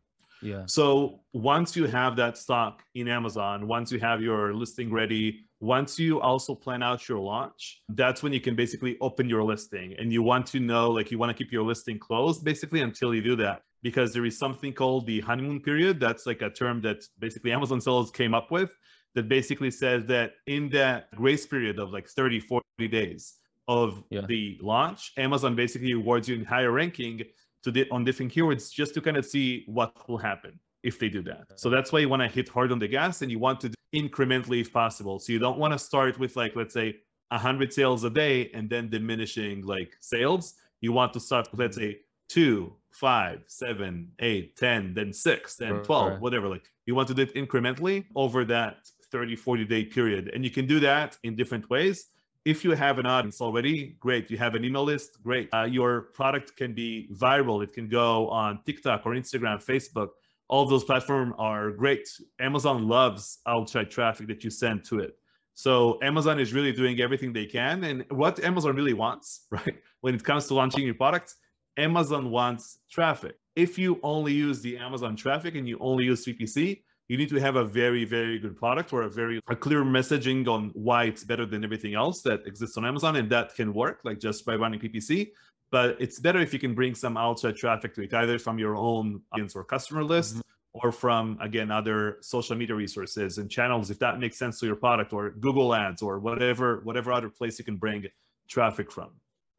Yeah. 0.42 0.62
So 0.66 1.20
once 1.32 1.76
you 1.76 1.86
have 1.86 2.16
that 2.16 2.36
stock 2.36 2.82
in 2.94 3.08
Amazon, 3.08 3.66
once 3.66 3.90
you 3.90 3.98
have 4.00 4.20
your 4.20 4.54
listing 4.54 4.92
ready, 4.92 5.46
once 5.60 5.98
you 5.98 6.20
also 6.20 6.54
plan 6.54 6.82
out 6.82 7.08
your 7.08 7.18
launch, 7.18 7.82
that's 7.88 8.22
when 8.22 8.32
you 8.32 8.40
can 8.40 8.54
basically 8.54 8.96
open 9.00 9.28
your 9.28 9.42
listing. 9.42 9.94
And 9.98 10.12
you 10.12 10.22
want 10.22 10.46
to 10.48 10.60
know, 10.60 10.90
like, 10.90 11.10
you 11.10 11.18
want 11.18 11.36
to 11.36 11.44
keep 11.44 11.52
your 11.52 11.64
listing 11.64 11.98
closed 11.98 12.44
basically 12.44 12.82
until 12.82 13.14
you 13.14 13.22
do 13.22 13.36
that. 13.36 13.62
Because 13.82 14.12
there 14.12 14.24
is 14.24 14.38
something 14.38 14.72
called 14.72 15.06
the 15.06 15.20
honeymoon 15.20 15.60
period. 15.60 16.00
That's 16.00 16.26
like 16.26 16.42
a 16.42 16.50
term 16.50 16.80
that 16.82 17.04
basically 17.18 17.52
Amazon 17.52 17.80
sellers 17.80 18.10
came 18.10 18.34
up 18.34 18.50
with 18.50 18.70
that 19.14 19.28
basically 19.28 19.70
says 19.70 20.04
that 20.06 20.32
in 20.46 20.68
that 20.70 21.10
grace 21.14 21.46
period 21.46 21.78
of 21.78 21.90
like 21.90 22.08
30, 22.08 22.40
40 22.40 22.64
days 22.88 23.34
of 23.68 24.02
yeah. 24.10 24.22
the 24.26 24.58
launch, 24.60 25.12
Amazon 25.16 25.56
basically 25.56 25.94
rewards 25.94 26.28
you 26.28 26.36
in 26.36 26.44
higher 26.44 26.70
ranking 26.70 27.22
to 27.66 27.72
the, 27.72 27.90
on 27.90 28.04
different 28.04 28.32
keywords 28.32 28.72
just 28.72 28.94
to 28.94 29.00
kind 29.00 29.16
of 29.16 29.26
see 29.26 29.64
what 29.66 30.08
will 30.08 30.18
happen 30.18 30.58
if 30.84 31.00
they 31.00 31.08
do 31.08 31.20
that. 31.22 31.46
So 31.56 31.68
that's 31.68 31.90
why 31.90 31.98
you 31.98 32.08
want 32.08 32.22
to 32.22 32.28
hit 32.28 32.48
hard 32.48 32.70
on 32.70 32.78
the 32.78 32.86
gas 32.86 33.22
and 33.22 33.30
you 33.30 33.40
want 33.40 33.60
to 33.62 33.72
incrementally 33.92 34.60
if 34.60 34.72
possible. 34.72 35.18
So 35.18 35.32
you 35.32 35.40
don't 35.40 35.58
want 35.58 35.72
to 35.72 35.78
start 35.78 36.16
with 36.18 36.36
like 36.36 36.54
let's 36.54 36.72
say 36.72 36.96
100 37.30 37.72
sales 37.72 38.04
a 38.04 38.10
day 38.10 38.50
and 38.54 38.70
then 38.70 38.88
diminishing 38.88 39.66
like 39.66 39.96
sales. 39.98 40.54
You 40.80 40.92
want 40.92 41.12
to 41.14 41.20
start 41.20 41.50
with 41.50 41.58
let's 41.58 41.76
say 41.76 41.98
two, 42.28 42.72
five, 42.92 43.42
seven, 43.48 44.12
eight, 44.20 44.56
10, 44.56 44.94
then 44.94 45.12
six, 45.12 45.56
then 45.56 45.82
12, 45.82 46.12
right. 46.12 46.20
whatever. 46.20 46.48
Like 46.48 46.70
you 46.86 46.94
want 46.94 47.08
to 47.08 47.14
do 47.14 47.22
it 47.22 47.34
incrementally 47.34 48.04
over 48.14 48.44
that 48.44 48.76
30, 49.10 49.34
40 49.34 49.64
day 49.64 49.84
period. 49.84 50.30
And 50.32 50.44
you 50.44 50.50
can 50.50 50.66
do 50.66 50.78
that 50.80 51.18
in 51.24 51.34
different 51.34 51.68
ways. 51.68 52.06
If 52.46 52.64
you 52.64 52.70
have 52.70 52.98
an 52.98 53.06
audience 53.06 53.40
already, 53.42 53.96
great. 54.00 54.30
You 54.30 54.38
have 54.38 54.54
an 54.54 54.64
email 54.64 54.84
list, 54.84 55.22
great. 55.22 55.50
Uh, 55.52 55.64
your 55.64 55.92
product 56.18 56.56
can 56.56 56.72
be 56.72 57.08
viral. 57.12 57.62
It 57.62 57.72
can 57.74 57.88
go 57.88 58.28
on 58.30 58.60
TikTok 58.64 59.04
or 59.04 59.12
Instagram, 59.12 59.58
Facebook 59.62 60.10
all 60.48 60.66
those 60.66 60.84
platforms 60.84 61.34
are 61.38 61.70
great. 61.70 62.08
Amazon 62.38 62.88
loves 62.88 63.38
outside 63.46 63.90
traffic 63.90 64.28
that 64.28 64.44
you 64.44 64.50
send 64.50 64.84
to 64.84 65.00
it. 65.00 65.18
So 65.54 65.98
Amazon 66.02 66.38
is 66.38 66.52
really 66.52 66.72
doing 66.72 67.00
everything 67.00 67.32
they 67.32 67.46
can. 67.46 67.84
And 67.84 68.04
what 68.10 68.42
Amazon 68.44 68.76
really 68.76 68.92
wants, 68.92 69.46
right, 69.50 69.76
when 70.00 70.14
it 70.14 70.22
comes 70.22 70.46
to 70.48 70.54
launching 70.54 70.84
your 70.84 70.94
products, 70.94 71.36
Amazon 71.76 72.30
wants 72.30 72.78
traffic. 72.90 73.36
If 73.54 73.78
you 73.78 73.98
only 74.02 74.32
use 74.32 74.60
the 74.60 74.76
Amazon 74.76 75.16
traffic 75.16 75.54
and 75.54 75.66
you 75.66 75.78
only 75.80 76.04
use 76.04 76.24
PPC, 76.24 76.82
you 77.08 77.16
need 77.16 77.28
to 77.28 77.36
have 77.36 77.56
a 77.56 77.64
very, 77.64 78.04
very 78.04 78.38
good 78.38 78.56
product 78.56 78.92
or 78.92 79.02
a 79.02 79.10
very 79.10 79.40
a 79.48 79.56
clear 79.56 79.84
messaging 79.84 80.46
on 80.48 80.70
why 80.74 81.04
it's 81.04 81.24
better 81.24 81.46
than 81.46 81.62
everything 81.64 81.94
else 81.94 82.22
that 82.22 82.46
exists 82.46 82.76
on 82.76 82.84
Amazon. 82.84 83.16
And 83.16 83.30
that 83.30 83.54
can 83.54 83.72
work 83.72 84.00
like 84.04 84.18
just 84.18 84.44
by 84.44 84.56
running 84.56 84.80
PPC 84.80 85.30
but 85.70 85.96
it's 86.00 86.18
better 86.20 86.40
if 86.40 86.52
you 86.52 86.58
can 86.58 86.74
bring 86.74 86.94
some 86.94 87.16
outside 87.16 87.56
traffic 87.56 87.94
to 87.94 88.02
it, 88.02 88.14
either 88.14 88.38
from 88.38 88.58
your 88.58 88.76
own 88.76 89.20
audience 89.32 89.56
or 89.56 89.64
customer 89.64 90.04
list. 90.04 90.34
Mm-hmm. 90.36 90.40
Or 90.84 90.92
from 90.92 91.38
again 91.40 91.70
other 91.70 92.18
social 92.20 92.54
media 92.54 92.76
resources 92.76 93.38
and 93.38 93.50
channels, 93.50 93.90
if 93.90 93.98
that 94.00 94.20
makes 94.20 94.36
sense 94.36 94.60
to 94.60 94.66
your 94.66 94.76
product, 94.76 95.14
or 95.14 95.30
Google 95.30 95.74
Ads, 95.74 96.02
or 96.02 96.18
whatever 96.18 96.80
whatever 96.84 97.12
other 97.12 97.30
place 97.30 97.58
you 97.58 97.64
can 97.64 97.76
bring 97.76 98.04
traffic 98.46 98.92
from. 98.92 99.08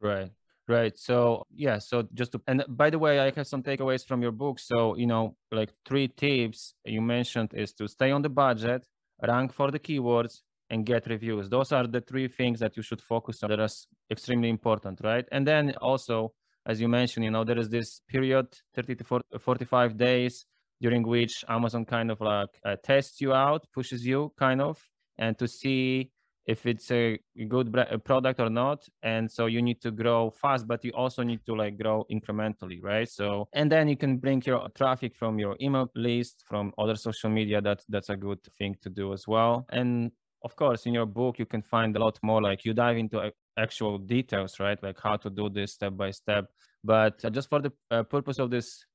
Right, 0.00 0.30
right. 0.68 0.96
So 0.98 1.46
yeah. 1.50 1.78
So 1.78 2.06
just 2.14 2.32
to, 2.32 2.40
and 2.46 2.64
by 2.68 2.90
the 2.90 2.98
way, 2.98 3.20
I 3.20 3.32
have 3.34 3.46
some 3.46 3.62
takeaways 3.62 4.06
from 4.06 4.22
your 4.22 4.32
book. 4.32 4.58
So 4.58 4.96
you 4.96 5.06
know, 5.06 5.36
like 5.50 5.72
three 5.86 6.08
tips 6.08 6.74
you 6.84 7.00
mentioned 7.00 7.52
is 7.54 7.72
to 7.74 7.88
stay 7.88 8.10
on 8.10 8.22
the 8.22 8.28
budget, 8.28 8.86
rank 9.26 9.52
for 9.52 9.70
the 9.70 9.78
keywords, 9.78 10.40
and 10.70 10.84
get 10.84 11.06
reviews. 11.06 11.48
Those 11.48 11.72
are 11.72 11.86
the 11.86 12.00
three 12.00 12.28
things 12.28 12.60
that 12.60 12.76
you 12.76 12.82
should 12.82 13.00
focus 13.00 13.42
on 13.42 13.50
that 13.50 13.60
are 13.60 13.68
extremely 14.10 14.48
important, 14.48 15.00
right? 15.02 15.24
And 15.32 15.46
then 15.46 15.74
also, 15.80 16.32
as 16.66 16.80
you 16.80 16.88
mentioned, 16.88 17.24
you 17.24 17.30
know, 17.30 17.44
there 17.44 17.58
is 17.58 17.68
this 17.68 18.00
period, 18.08 18.46
30 18.74 18.96
to 18.96 19.22
45 19.38 19.96
days, 19.96 20.44
during 20.80 21.02
which 21.02 21.44
Amazon 21.48 21.84
kind 21.84 22.10
of 22.10 22.20
like 22.20 22.50
uh, 22.64 22.76
tests 22.82 23.20
you 23.20 23.32
out, 23.32 23.66
pushes 23.74 24.06
you 24.06 24.32
kind 24.38 24.60
of, 24.60 24.78
and 25.16 25.38
to 25.38 25.48
see 25.48 26.10
if 26.48 26.64
it's 26.64 26.90
a 26.90 27.18
good 27.46 27.70
product 28.04 28.40
or 28.40 28.48
not 28.48 28.82
and 29.02 29.30
so 29.30 29.44
you 29.46 29.60
need 29.60 29.80
to 29.82 29.90
grow 29.90 30.30
fast 30.30 30.66
but 30.66 30.82
you 30.82 30.90
also 30.92 31.22
need 31.22 31.44
to 31.44 31.54
like 31.54 31.78
grow 31.78 32.04
incrementally 32.10 32.82
right? 32.82 33.08
So 33.08 33.48
and 33.52 33.70
then 33.70 33.86
you 33.86 33.96
can 33.96 34.16
bring 34.16 34.42
your 34.46 34.66
traffic 34.74 35.14
from 35.14 35.38
your 35.38 35.56
email 35.60 35.90
list 35.94 36.44
from 36.48 36.72
other 36.78 36.96
social 36.96 37.28
media 37.28 37.60
that 37.60 37.84
that's 37.90 38.08
a 38.08 38.16
good 38.16 38.40
thing 38.58 38.74
to 38.82 38.88
do 38.88 39.12
as 39.12 39.28
well. 39.28 39.66
And 39.68 40.10
of 40.42 40.56
course 40.56 40.86
in 40.86 40.94
your 40.94 41.06
book 41.06 41.38
you 41.38 41.44
can 41.44 41.60
find 41.60 41.94
a 41.94 41.98
lot 41.98 42.18
more 42.22 42.40
like 42.40 42.64
you 42.64 42.72
dive 42.72 42.96
into 42.96 43.30
actual 43.58 43.98
details 43.98 44.58
right? 44.58 44.82
Like 44.82 44.98
how 45.02 45.16
to 45.18 45.28
do 45.28 45.50
this 45.50 45.74
step 45.74 45.98
by 45.98 46.10
step. 46.12 46.46
But 46.82 47.22
uh, 47.24 47.30
just 47.30 47.50
for 47.50 47.60
the 47.60 47.72
uh, 47.90 48.04
purpose 48.04 48.38
of 48.38 48.50
this 48.50 48.86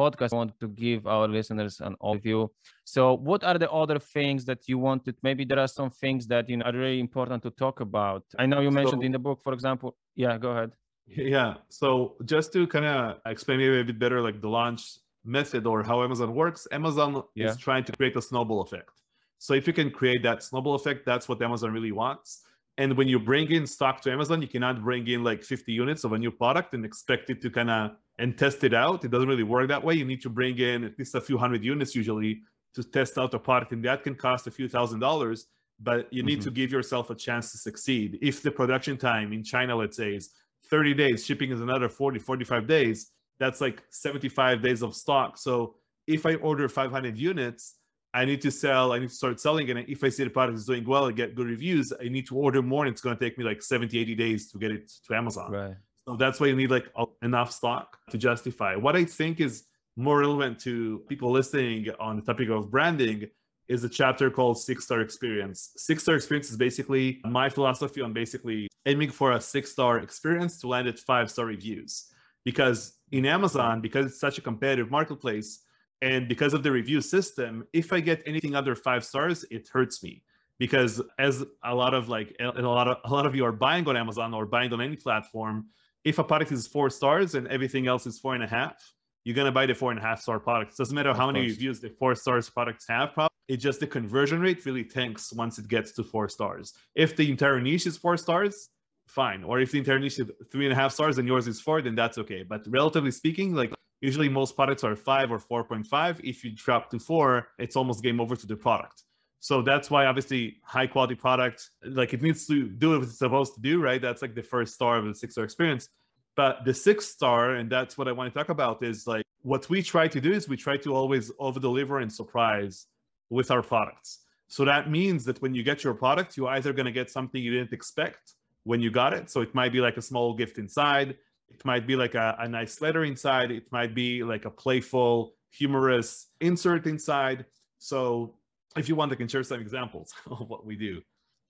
podcast, 0.00 0.32
I 0.32 0.36
want 0.42 0.52
to 0.62 0.68
give 0.84 1.00
our 1.14 1.26
listeners 1.36 1.74
an 1.88 1.94
overview. 2.08 2.48
So, 2.84 3.02
what 3.28 3.40
are 3.48 3.58
the 3.64 3.70
other 3.82 3.98
things 4.16 4.40
that 4.50 4.60
you 4.70 4.76
wanted? 4.88 5.14
Maybe 5.28 5.42
there 5.44 5.60
are 5.64 5.72
some 5.80 5.90
things 6.02 6.22
that 6.32 6.44
you 6.50 6.56
know 6.58 6.66
are 6.68 6.76
really 6.84 7.00
important 7.08 7.42
to 7.46 7.50
talk 7.64 7.76
about. 7.88 8.22
I 8.42 8.46
know 8.46 8.60
you 8.66 8.72
mentioned 8.80 9.02
so, 9.02 9.06
in 9.08 9.12
the 9.12 9.22
book, 9.28 9.38
for 9.46 9.52
example. 9.58 9.90
Yeah, 10.24 10.34
go 10.44 10.50
ahead. 10.54 10.70
Yeah. 11.06 11.54
So, 11.68 11.88
just 12.24 12.52
to 12.54 12.66
kind 12.74 12.86
of 12.94 13.00
explain 13.26 13.58
maybe 13.58 13.80
a 13.80 13.84
bit 13.84 13.98
better, 14.04 14.20
like 14.28 14.40
the 14.40 14.52
launch 14.60 14.82
method 15.24 15.62
or 15.66 15.78
how 15.82 15.96
Amazon 16.02 16.34
works, 16.42 16.66
Amazon 16.80 17.10
yeah. 17.34 17.48
is 17.48 17.56
trying 17.56 17.84
to 17.84 17.92
create 17.92 18.16
a 18.16 18.22
snowball 18.22 18.60
effect. 18.62 18.94
So, 19.38 19.54
if 19.54 19.66
you 19.66 19.74
can 19.80 19.90
create 19.90 20.22
that 20.28 20.42
snowball 20.42 20.74
effect, 20.80 21.00
that's 21.10 21.26
what 21.28 21.38
Amazon 21.48 21.72
really 21.72 21.92
wants. 21.92 22.42
And 22.80 22.96
when 22.96 23.08
you 23.08 23.18
bring 23.18 23.50
in 23.50 23.66
stock 23.66 24.00
to 24.00 24.10
Amazon, 24.10 24.40
you 24.40 24.48
cannot 24.48 24.82
bring 24.82 25.06
in 25.06 25.22
like 25.22 25.44
50 25.44 25.70
units 25.70 26.02
of 26.04 26.14
a 26.14 26.18
new 26.18 26.30
product 26.30 26.72
and 26.72 26.82
expect 26.82 27.28
it 27.28 27.42
to 27.42 27.50
kind 27.50 27.68
of 27.68 27.90
and 28.18 28.38
test 28.38 28.64
it 28.64 28.72
out. 28.72 29.04
It 29.04 29.10
doesn't 29.10 29.28
really 29.28 29.42
work 29.42 29.68
that 29.68 29.84
way. 29.84 29.92
You 29.92 30.06
need 30.06 30.22
to 30.22 30.30
bring 30.30 30.56
in 30.56 30.84
at 30.84 30.98
least 30.98 31.14
a 31.14 31.20
few 31.20 31.36
hundred 31.36 31.62
units 31.62 31.94
usually 31.94 32.40
to 32.74 32.82
test 32.82 33.18
out 33.18 33.34
a 33.34 33.38
product, 33.38 33.72
and 33.72 33.84
that 33.84 34.02
can 34.02 34.14
cost 34.14 34.46
a 34.46 34.50
few 34.50 34.66
thousand 34.66 35.00
dollars. 35.00 35.48
But 35.78 36.10
you 36.10 36.22
need 36.22 36.38
mm-hmm. 36.38 36.44
to 36.44 36.50
give 36.52 36.72
yourself 36.72 37.10
a 37.10 37.14
chance 37.14 37.52
to 37.52 37.58
succeed. 37.58 38.18
If 38.22 38.42
the 38.42 38.50
production 38.50 38.96
time 38.96 39.34
in 39.34 39.44
China, 39.44 39.76
let's 39.76 39.98
say, 39.98 40.14
is 40.14 40.30
30 40.70 40.94
days, 40.94 41.26
shipping 41.26 41.50
is 41.50 41.60
another 41.60 41.90
40, 41.90 42.18
45 42.18 42.66
days, 42.66 43.10
that's 43.38 43.60
like 43.60 43.82
75 43.90 44.62
days 44.62 44.82
of 44.82 44.96
stock. 44.96 45.36
So 45.36 45.74
if 46.06 46.24
I 46.24 46.36
order 46.36 46.66
500 46.66 47.18
units, 47.18 47.74
I 48.12 48.24
need 48.24 48.40
to 48.42 48.50
sell, 48.50 48.92
I 48.92 48.98
need 48.98 49.08
to 49.08 49.14
start 49.14 49.40
selling 49.40 49.68
it. 49.68 49.76
And 49.76 49.88
if 49.88 50.02
I 50.02 50.08
see 50.08 50.24
the 50.24 50.30
product 50.30 50.58
is 50.58 50.66
doing 50.66 50.84
well 50.84 51.06
and 51.06 51.16
get 51.16 51.34
good 51.34 51.46
reviews, 51.46 51.92
I 51.92 52.08
need 52.08 52.26
to 52.28 52.36
order 52.36 52.60
more. 52.62 52.84
And 52.84 52.92
it's 52.92 53.00
going 53.00 53.16
to 53.16 53.24
take 53.24 53.38
me 53.38 53.44
like 53.44 53.62
70, 53.62 53.98
80 53.98 54.14
days 54.14 54.50
to 54.50 54.58
get 54.58 54.72
it 54.72 54.90
to 55.06 55.14
Amazon. 55.14 55.50
Right. 55.50 55.76
So 56.06 56.16
that's 56.16 56.40
why 56.40 56.48
you 56.48 56.56
need 56.56 56.70
like 56.70 56.88
enough 57.22 57.52
stock 57.52 57.98
to 58.10 58.18
justify. 58.18 58.74
What 58.74 58.96
I 58.96 59.04
think 59.04 59.40
is 59.40 59.64
more 59.96 60.18
relevant 60.18 60.58
to 60.60 61.02
people 61.08 61.30
listening 61.30 61.86
on 62.00 62.16
the 62.16 62.22
topic 62.22 62.48
of 62.48 62.70
branding 62.70 63.28
is 63.68 63.84
a 63.84 63.88
chapter 63.88 64.30
called 64.30 64.58
Six 64.58 64.84
Star 64.84 65.00
Experience. 65.00 65.70
Six 65.76 66.02
Star 66.02 66.16
Experience 66.16 66.50
is 66.50 66.56
basically 66.56 67.20
my 67.24 67.48
philosophy 67.48 68.00
on 68.00 68.12
basically 68.12 68.68
aiming 68.86 69.10
for 69.10 69.32
a 69.32 69.40
six 69.40 69.70
star 69.70 69.98
experience 69.98 70.58
to 70.60 70.68
land 70.68 70.88
at 70.88 70.98
five 70.98 71.30
star 71.30 71.46
reviews. 71.46 72.06
Because 72.44 72.94
in 73.12 73.26
Amazon, 73.26 73.80
because 73.80 74.06
it's 74.06 74.20
such 74.20 74.38
a 74.38 74.40
competitive 74.40 74.90
marketplace, 74.90 75.60
and 76.02 76.28
because 76.28 76.54
of 76.54 76.62
the 76.62 76.72
review 76.72 77.00
system, 77.00 77.66
if 77.72 77.92
I 77.92 78.00
get 78.00 78.22
anything 78.26 78.54
under 78.54 78.74
five 78.74 79.04
stars, 79.04 79.44
it 79.50 79.68
hurts 79.68 80.02
me. 80.02 80.22
Because 80.58 81.00
as 81.18 81.44
a 81.64 81.74
lot 81.74 81.94
of 81.94 82.08
like 82.08 82.36
a 82.38 82.60
lot 82.60 82.86
of 82.86 82.98
a 83.04 83.10
lot 83.12 83.24
of 83.24 83.34
you 83.34 83.44
are 83.46 83.52
buying 83.52 83.88
on 83.88 83.96
Amazon 83.96 84.34
or 84.34 84.44
buying 84.44 84.72
on 84.72 84.80
any 84.80 84.96
platform, 84.96 85.66
if 86.04 86.18
a 86.18 86.24
product 86.24 86.52
is 86.52 86.66
four 86.66 86.90
stars 86.90 87.34
and 87.34 87.48
everything 87.48 87.86
else 87.86 88.06
is 88.06 88.18
four 88.18 88.34
and 88.34 88.42
a 88.42 88.46
half, 88.46 88.76
you're 89.24 89.34
gonna 89.34 89.52
buy 89.52 89.64
the 89.64 89.74
four 89.74 89.90
and 89.90 89.98
a 89.98 90.02
half 90.02 90.20
star 90.20 90.38
product. 90.38 90.72
It 90.72 90.76
doesn't 90.76 90.94
matter 90.94 91.14
how 91.14 91.26
many 91.26 91.46
reviews 91.46 91.80
the 91.80 91.88
four 91.88 92.14
stars 92.14 92.50
products 92.50 92.86
have. 92.88 93.14
Probably 93.14 93.30
it's 93.48 93.62
just 93.62 93.80
the 93.80 93.86
conversion 93.86 94.40
rate 94.40 94.64
really 94.64 94.84
tanks 94.84 95.32
once 95.32 95.58
it 95.58 95.66
gets 95.66 95.92
to 95.92 96.04
four 96.04 96.28
stars. 96.28 96.74
If 96.94 97.16
the 97.16 97.30
entire 97.30 97.60
niche 97.60 97.86
is 97.86 97.96
four 97.96 98.16
stars, 98.16 98.68
fine. 99.08 99.42
Or 99.42 99.60
if 99.60 99.72
the 99.72 99.78
entire 99.78 99.98
niche 99.98 100.20
is 100.20 100.30
three 100.52 100.66
and 100.66 100.72
a 100.72 100.76
half 100.76 100.92
stars 100.92 101.18
and 101.18 101.26
yours 101.26 101.48
is 101.48 101.60
four, 101.60 101.82
then 101.82 101.94
that's 101.94 102.16
okay. 102.18 102.44
But 102.44 102.64
relatively 102.68 103.10
speaking, 103.10 103.54
like 103.54 103.72
usually 104.00 104.28
most 104.28 104.56
products 104.56 104.84
are 104.84 104.96
five 104.96 105.30
or 105.30 105.38
4.5. 105.38 106.20
If 106.24 106.44
you 106.44 106.52
drop 106.52 106.90
to 106.90 106.98
four, 106.98 107.48
it's 107.58 107.76
almost 107.76 108.02
game 108.02 108.20
over 108.20 108.36
to 108.36 108.46
the 108.46 108.56
product. 108.56 109.04
So 109.40 109.62
that's 109.62 109.90
why 109.90 110.04
obviously 110.06 110.58
high 110.62 110.86
quality 110.86 111.14
product, 111.14 111.70
like 111.82 112.12
it 112.12 112.20
needs 112.20 112.46
to 112.46 112.68
do 112.68 112.90
what 112.90 113.02
it's 113.02 113.18
supposed 113.18 113.54
to 113.54 113.60
do, 113.60 113.80
right? 113.82 114.00
That's 114.00 114.20
like 114.20 114.34
the 114.34 114.42
first 114.42 114.74
star 114.74 114.98
of 114.98 115.06
the 115.06 115.14
six 115.14 115.34
star 115.34 115.44
experience. 115.44 115.88
But 116.36 116.64
the 116.64 116.74
sixth 116.74 117.08
star, 117.08 117.54
and 117.56 117.70
that's 117.70 117.96
what 117.96 118.06
I 118.06 118.12
want 118.12 118.32
to 118.32 118.38
talk 118.38 118.50
about, 118.50 118.82
is 118.82 119.06
like 119.06 119.24
what 119.42 119.68
we 119.70 119.82
try 119.82 120.08
to 120.08 120.20
do 120.20 120.32
is 120.32 120.48
we 120.48 120.56
try 120.56 120.76
to 120.78 120.94
always 120.94 121.32
over 121.38 121.58
deliver 121.58 121.98
and 122.00 122.12
surprise 122.12 122.86
with 123.30 123.50
our 123.50 123.62
products. 123.62 124.20
So 124.48 124.64
that 124.64 124.90
means 124.90 125.24
that 125.24 125.40
when 125.40 125.54
you 125.54 125.62
get 125.62 125.84
your 125.84 125.94
product, 125.94 126.36
you're 126.36 126.48
either 126.48 126.72
going 126.72 126.86
to 126.86 126.92
get 126.92 127.10
something 127.10 127.42
you 127.42 127.52
didn't 127.52 127.72
expect 127.72 128.34
when 128.64 128.80
you 128.80 128.90
got 128.90 129.14
it. 129.14 129.30
So 129.30 129.40
it 129.40 129.54
might 129.54 129.72
be 129.72 129.80
like 129.80 129.96
a 129.96 130.02
small 130.02 130.34
gift 130.34 130.58
inside, 130.58 131.16
it 131.50 131.64
might 131.64 131.86
be 131.86 131.96
like 131.96 132.14
a, 132.14 132.36
a 132.38 132.48
nice 132.48 132.80
letter 132.80 133.04
inside, 133.04 133.50
it 133.50 133.70
might 133.70 133.94
be 133.94 134.22
like 134.22 134.44
a 134.44 134.50
playful, 134.50 135.34
humorous 135.50 136.28
insert 136.40 136.86
inside. 136.86 137.44
So 137.78 138.34
if 138.76 138.88
you 138.88 138.94
want, 138.96 139.12
I 139.12 139.16
can 139.16 139.28
share 139.28 139.42
some 139.42 139.60
examples 139.60 140.12
of 140.30 140.48
what 140.48 140.64
we 140.64 140.76
do. 140.76 141.02